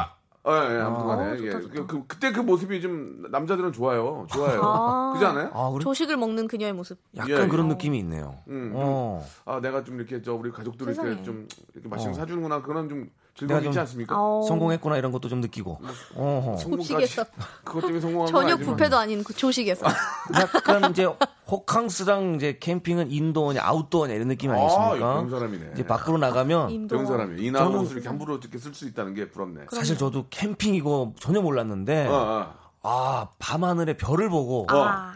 예, 0.47 0.77
예, 0.77 0.81
아무튼간에 0.81 1.23
어, 1.23 1.37
예, 1.37 1.51
좋다, 1.51 1.61
좋다. 1.61 1.73
그, 1.73 1.87
그, 1.87 2.07
그때 2.07 2.31
그 2.33 2.41
모습이 2.41 2.83
좀 2.83 3.25
남자들은 3.31 3.73
좋아요, 3.73 4.27
좋아요. 4.31 4.61
아. 4.63 5.13
그지 5.15 5.25
않아요? 5.25 5.51
아, 5.55 5.71
그래? 5.71 5.83
조식을 5.83 6.19
먹는 6.19 6.49
그녀의 6.49 6.75
모습. 6.75 6.99
약간 7.17 7.31
예, 7.31 7.49
그런 7.49 7.67
예. 7.67 7.71
느낌이 7.71 7.99
있네요. 8.01 8.37
음, 8.49 8.73
어. 8.75 9.27
아 9.47 9.61
내가 9.61 9.85
좀 9.85 9.97
이렇게 9.99 10.21
저 10.21 10.35
우리 10.35 10.51
가족들 10.51 10.93
이렇게. 10.93 11.23
좀 11.23 11.49
이렇게 11.73 11.89
맛있는 11.89 12.13
거 12.13 12.19
어. 12.19 12.21
사주는구나 12.21 12.61
그런 12.63 12.89
좀 12.91 13.09
즐거움이 13.37 13.65
좀- 13.65 13.73
있지 13.73 13.81
않습니까? 13.81 14.15
어, 14.17 14.43
성공했구나 14.47 14.97
이런 14.97 15.11
것도 15.11 15.29
좀 15.29 15.41
느끼고. 15.41 15.81
어허. 16.15 16.57
성공까지 16.57 16.89
조식에서. 16.89 17.25
그것 17.65 17.81
때문에 17.81 18.01
성공한 18.01 18.33
건 18.33 18.43
저녁. 18.49 18.59
뷔페도 18.61 18.97
아닌 18.97 19.25
그 19.25 19.35
조식에서. 19.35 19.87
약간 20.41 20.91
이제 20.93 21.09
호캉스랑 21.51 22.37
이제 22.37 22.59
캠핑은 22.61 23.11
인도어냐 23.11 23.61
아웃도어냐 23.65 24.15
이런 24.15 24.29
느낌 24.29 24.51
아, 24.53 24.55
아니십니까? 24.55 25.15
배운 25.17 25.31
사람이네. 25.31 25.71
이제 25.75 25.85
밖으로 25.87 26.19
나가면 26.19 26.71
인도. 26.71 26.95
배운 26.97 27.07
사람이에요. 27.07 27.43
이나무 27.43 27.73
저는- 27.79 27.81
옷을 27.83 27.93
이렇게 27.95 28.09
함부로 28.09 28.37
이렇게 28.37 28.57
쓸 28.59 28.73
수 28.73 28.87
있다는 28.87 29.15
게 29.15 29.29
부럽네. 29.31 29.63
사실 29.73 29.99
저도 29.99 30.27
캠핑이고 30.31 31.15
전혀 31.19 31.41
몰랐는데 31.41 32.07
어, 32.07 32.15
어. 32.15 32.55
아 32.83 33.29
밤하늘에 33.39 33.97
별을 33.97 34.29
보고 34.29 34.67
아, 34.71 35.13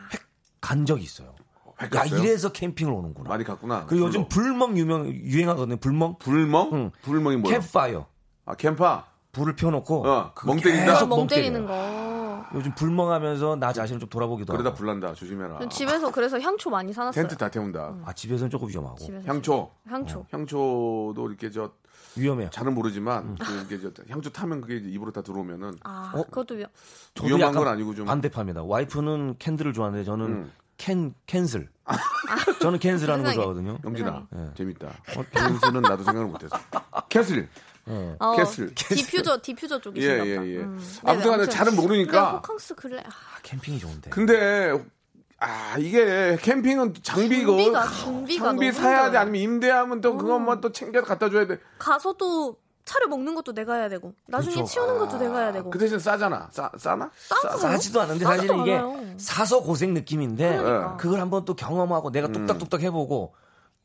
간 0.60 0.86
적이 0.86 1.04
있어요. 1.04 1.34
백 1.78 1.94
야? 1.94 2.04
이래서 2.04 2.50
캠핑을 2.50 2.92
오는구나. 2.92 3.28
많이 3.28 3.44
갔구나. 3.44 3.86
그리고 3.86 4.06
요즘 4.06 4.28
불멍. 4.28 4.76
유명 4.76 5.06
유행하거든요. 5.08 5.76
불멍 5.76 6.18
불멍? 6.18 6.70
응. 6.72 6.90
불멍이 7.02 7.36
뭐야? 7.38 7.58
캠파이어 7.60 8.06
아 8.44 8.54
캠파. 8.54 9.06
불을 9.32 9.56
펴놓고 9.56 10.06
어, 10.08 10.32
멍 10.46 10.56
때린다? 10.58 10.94
계속 10.94 11.08
멍. 11.08 11.26
때리는 11.26 11.66
거. 11.66 12.44
요즘 12.54 12.74
불멍하면서 12.74 13.56
나 13.56 13.72
자신을 13.72 14.00
좀 14.00 14.08
돌아보기도 14.08 14.52
그러다 14.52 14.70
하고. 14.70 14.78
불난다. 14.78 15.12
조심해라. 15.14 15.68
집에서 15.68 16.10
그래서 16.10 16.40
향초 16.40 16.70
많이 16.70 16.92
사놨어요. 16.92 17.22
텐트 17.22 17.36
다 17.36 17.48
태운다. 17.48 17.98
아 18.04 18.12
집에서는 18.12 18.50
조금 18.50 18.68
위험하고 18.68 18.96
집에서. 18.96 19.26
향초. 19.28 19.70
향초. 19.86 20.26
향초도 20.30 21.26
이렇게 21.28 21.50
저 21.50 21.70
위험해요. 22.16 22.48
잘은 22.50 22.74
모르지만 22.74 23.24
음. 23.24 23.36
그게 23.38 23.78
저 23.80 23.90
향초 24.08 24.30
타면 24.30 24.62
그게 24.62 24.76
이제 24.76 24.88
입으로 24.88 25.12
다 25.12 25.20
들어오면은 25.22 25.74
아, 25.84 26.10
어? 26.14 26.22
그것도 26.24 26.56
위... 26.56 26.64
저도 27.14 27.28
위험한 27.28 27.48
약간 27.50 27.64
건 27.64 27.72
아니고 27.72 27.94
좀 27.94 28.06
반대파입니다. 28.06 28.64
와이프는 28.64 29.36
candle을 29.38 29.72
좋아하는데 29.72 30.04
저는 30.04 30.26
음. 30.26 30.52
캔 30.78 31.12
cancel. 31.26 31.68
저는 32.60 32.78
cancel하는 32.78 33.24
거. 33.24 33.32
좋아하거든요. 33.34 33.78
영진아 33.84 34.26
네. 34.30 34.50
재밌다. 34.56 34.92
cancel은 35.32 35.82
나도 35.82 36.04
생각을 36.04 36.28
못했어. 36.28 36.56
cancel. 37.08 37.48
어, 37.86 38.34
cancel. 38.36 38.74
디퓨저 38.74 39.40
디퓨저 39.42 39.80
쪽이신가 39.80 40.26
예. 40.26 40.30
예, 40.30 40.34
예. 40.34 40.58
음. 40.60 40.78
아무튼간에 41.04 41.42
아무튼. 41.42 41.50
잘은 41.50 41.76
모르니까. 41.76 42.12
근데 42.12 42.36
호캉스 42.36 42.74
그래. 42.76 42.98
아, 43.04 43.08
아, 43.08 43.38
캠핑이 43.42 43.78
좋은데. 43.80 44.10
근데 44.10 44.72
아 45.40 45.76
이게 45.78 46.36
캠핑은 46.40 46.94
장비고 47.02 47.56
준비가 47.56 47.86
준비가 47.88 48.44
장비 48.46 48.66
너무 48.66 48.72
사야 48.72 48.96
돼 48.96 49.02
힘들어요. 49.04 49.20
아니면 49.20 49.40
임대하면 49.40 50.00
또 50.00 50.16
그것만 50.16 50.60
또 50.60 50.70
챙겨 50.72 51.02
갖다 51.02 51.30
줘야 51.30 51.46
돼. 51.46 51.58
가서 51.78 52.12
또 52.18 52.56
차를 52.88 53.08
먹는 53.08 53.34
것도 53.34 53.52
내가 53.52 53.74
해야 53.74 53.88
되고 53.90 54.14
나중에 54.26 54.54
그쵸. 54.56 54.64
치우는 54.64 54.98
것도 54.98 55.18
내가 55.18 55.38
해야 55.38 55.52
되고. 55.52 55.68
그 55.68 55.78
대신 55.78 55.98
싸잖아. 55.98 56.48
싸 56.50 56.70
싸나? 56.78 57.10
싸. 57.28 57.56
싸지도 57.56 58.00
않은데 58.00 58.24
싸지도 58.24 58.54
사실은 58.54 58.62
이게 58.62 58.76
않아요. 58.76 59.14
사서 59.18 59.60
고생 59.62 59.92
느낌인데 59.92 60.56
그러니까. 60.56 60.96
그걸 60.96 61.20
한번 61.20 61.44
또 61.44 61.54
경험하고 61.54 62.10
내가 62.10 62.28
뚝딱뚝딱 62.28 62.80
해보고 62.80 63.34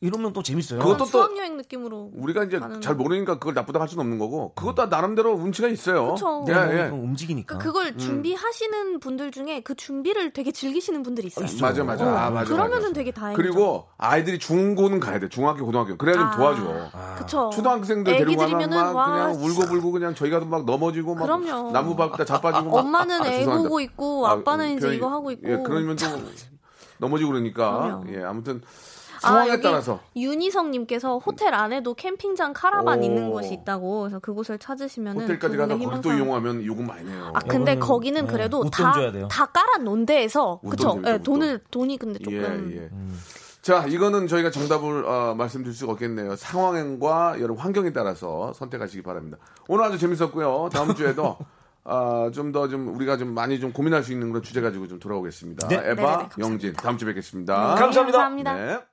이러면 0.04 0.34
또 0.34 0.44
재밌어요. 0.44 0.80
그것도 0.80 0.98
또- 0.98 1.06
수학 1.06 1.38
여행 1.38 1.56
느낌으로. 1.56 2.12
우리가 2.14 2.44
이제 2.44 2.60
가는- 2.60 2.82
잘 2.82 2.94
모르니까 2.96 3.40
그걸 3.40 3.54
나쁘다고 3.54 3.82
할 3.82 3.88
수는 3.88 4.02
없는 4.02 4.20
거고 4.20 4.52
그것도 4.54 4.88
나름대로 4.88 5.32
운치가 5.34 5.70
있어요. 5.70 6.14
그쵸. 6.14 6.46
예, 6.50 6.54
예. 6.84 6.90
좀 6.90 7.02
움직이니까. 7.06 7.58
그러니까 7.58 7.64
그걸 7.66 7.98
준비하시는 7.98 9.00
분들 9.00 9.32
중에 9.32 9.62
그 9.62 9.76
준비를 9.76 10.34
되게 10.34 10.52
즐기시는 10.52 11.04
분들이 11.04 11.28
있어요. 11.28 11.46
있어요. 11.46 11.62
맞아 11.62 11.84
맞아. 11.86 12.06
아, 12.26 12.30
맞아. 12.30 12.50
그러면은 12.54 12.82
맞아. 12.90 12.94
되게 12.94 13.12
다행이죠. 13.12 13.42
그리고 13.42 13.88
아이들이 13.98 14.40
중고는 14.40 15.00
가야 15.00 15.20
돼. 15.20 15.30
중학교, 15.30 15.66
고등학교. 15.66 15.96
그래야 15.98 16.16
좀 16.16 16.24
아, 16.26 16.32
도와줘. 16.36 16.90
그쵸. 17.20 17.50
초등학생들 17.54 18.18
데리고 18.18 18.42
가면 18.46 18.70
막 18.72 18.94
와, 18.96 19.06
그냥 19.06 19.32
울고불고 19.42 19.92
그냥 19.94 20.16
저희 20.16 20.30
가도 20.30 20.46
막 20.46 20.66
넘어지고 20.66 21.16
막 21.16 21.24
그럼요. 21.24 21.72
나무 21.72 21.96
밟다 21.96 22.26
자빠지고 22.26 22.72
막 22.72 22.76
엄마는 22.80 23.22
아, 23.22 23.28
애 23.28 23.38
죄송합니다. 23.40 23.70
보고 23.70 23.80
있고 23.80 24.28
아, 24.28 24.32
아빠는 24.32 24.76
이제 24.78 24.88
표현이- 24.90 24.96
이거 24.98 25.08
하고 25.10 25.32
있고. 25.32 25.50
예, 25.50 25.58
그러면 25.64 25.96
또 25.96 26.06
넘어지고 27.00 27.32
그러니까 27.32 27.82
그럼요. 28.02 28.06
예, 28.14 28.24
아무튼 28.24 28.62
상황에 29.24 29.50
여기 29.52 29.62
따라서 29.62 30.00
윤희성님께서 30.16 31.18
호텔 31.20 31.54
안에도 31.54 31.94
캠핑장 31.94 32.54
카라반 32.54 33.00
오. 33.00 33.04
있는 33.04 33.30
곳이 33.30 33.54
있다고 33.54 34.02
그래서 34.02 34.20
그곳을 34.20 34.58
찾으시면은 34.58 35.24
호텔까지 35.24 35.58
가서 35.58 35.74
그분의 35.74 35.98
그걸 35.98 36.02
또 36.02 36.18
이용하면 36.18 36.66
요금 36.66 36.88
많이 36.88 37.04
내요. 37.06 37.32
아 37.34 37.40
근데 37.40 37.78
거기는 37.78 38.26
네, 38.26 38.32
그래도 38.32 38.70
다. 38.70 38.94
다 39.30 39.46
깔아 39.48 39.78
놓은 39.84 40.06
데에서 40.06 40.60
그쵸? 40.70 41.02
예. 41.06 41.18
돈을 41.18 41.62
돈이 41.72 41.98
근데 41.98 42.20
조금 42.20 42.72
예, 42.72 42.84
예. 42.84 42.90
자, 43.62 43.86
이거는 43.88 44.28
저희가 44.28 44.52
정답을 44.52 45.06
어, 45.06 45.36
말씀드릴 45.36 45.74
수가 45.74 45.94
없겠네요. 45.94 46.36
상황과 46.36 47.40
여러 47.40 47.54
환경에 47.56 47.94
따라서 47.94 48.52
선택하시기 48.54 49.04
바랍니다. 49.04 49.38
오늘 49.70 49.86
아주 49.86 49.98
재밌었고요. 49.98 50.70
다음 50.74 50.94
주에도 50.96 51.38
아, 51.86 52.30
좀더 52.34 52.68
좀 52.68 52.94
우리가 52.94 53.16
좀 53.18 53.34
많이 53.34 53.60
좀 53.62 53.72
고민할 53.72 54.04
수 54.04 54.12
있는 54.12 54.30
그런 54.30 54.44
주제 54.44 54.60
가지고 54.60 54.88
좀 54.88 55.00
돌아오겠습니다. 55.00 55.68
네. 55.70 55.76
에바, 55.76 55.86
네네네, 55.86 56.04
감사합니다. 56.04 56.46
영진, 56.46 56.74
다음 56.74 56.98
주에 56.98 57.08
뵙겠습니다. 57.08 57.76
감사합니다. 57.76 58.18
감사합니다. 58.18 58.54
네. 58.54 58.93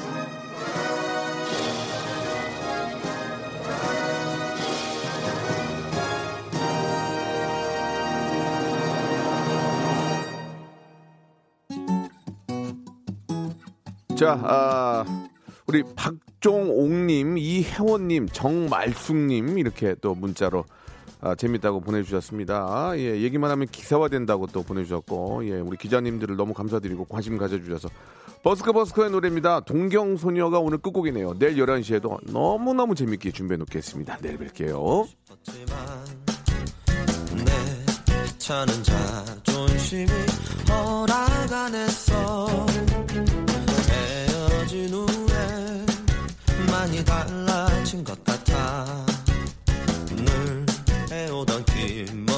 자, 14.21 14.39
아, 14.43 15.03
우리 15.65 15.81
박종옥님, 15.95 17.39
이혜원님, 17.39 18.27
정말숙님 18.27 19.57
이렇게 19.57 19.95
또 19.99 20.13
문자로 20.13 20.63
아, 21.21 21.33
재밌다고 21.33 21.79
보내주셨습니다. 21.81 22.67
아, 22.69 22.95
예, 22.97 23.19
얘기만 23.19 23.49
하면 23.49 23.67
기사화된다고 23.67 24.45
또 24.45 24.61
보내주셨고, 24.61 25.47
예, 25.47 25.53
우리 25.53 25.75
기자님들을 25.75 26.35
너무 26.35 26.53
감사드리고 26.53 27.05
관심 27.05 27.39
가져주셔서 27.39 27.89
버스커 28.43 28.73
버스커의 28.73 29.09
노래입니다. 29.09 29.61
동경소녀가 29.61 30.59
오늘 30.59 30.77
끝곡이네요. 30.77 31.39
내일 31.39 31.55
11시에도 31.55 32.19
너무너무 32.31 32.93
재밌게 32.93 33.31
준비해 33.31 33.57
놓겠습니다. 33.57 34.19
내일 34.21 34.37
뵐게요. 34.37 35.07
내 37.43 38.37
차는 38.37 38.83
자존심이 38.83 40.05
허락 40.69 41.51
헤어진 47.91 48.03
것 48.05 48.23
같아. 48.23 49.05
늘 50.07 50.65
해오던 51.11 51.65
길 51.65 52.30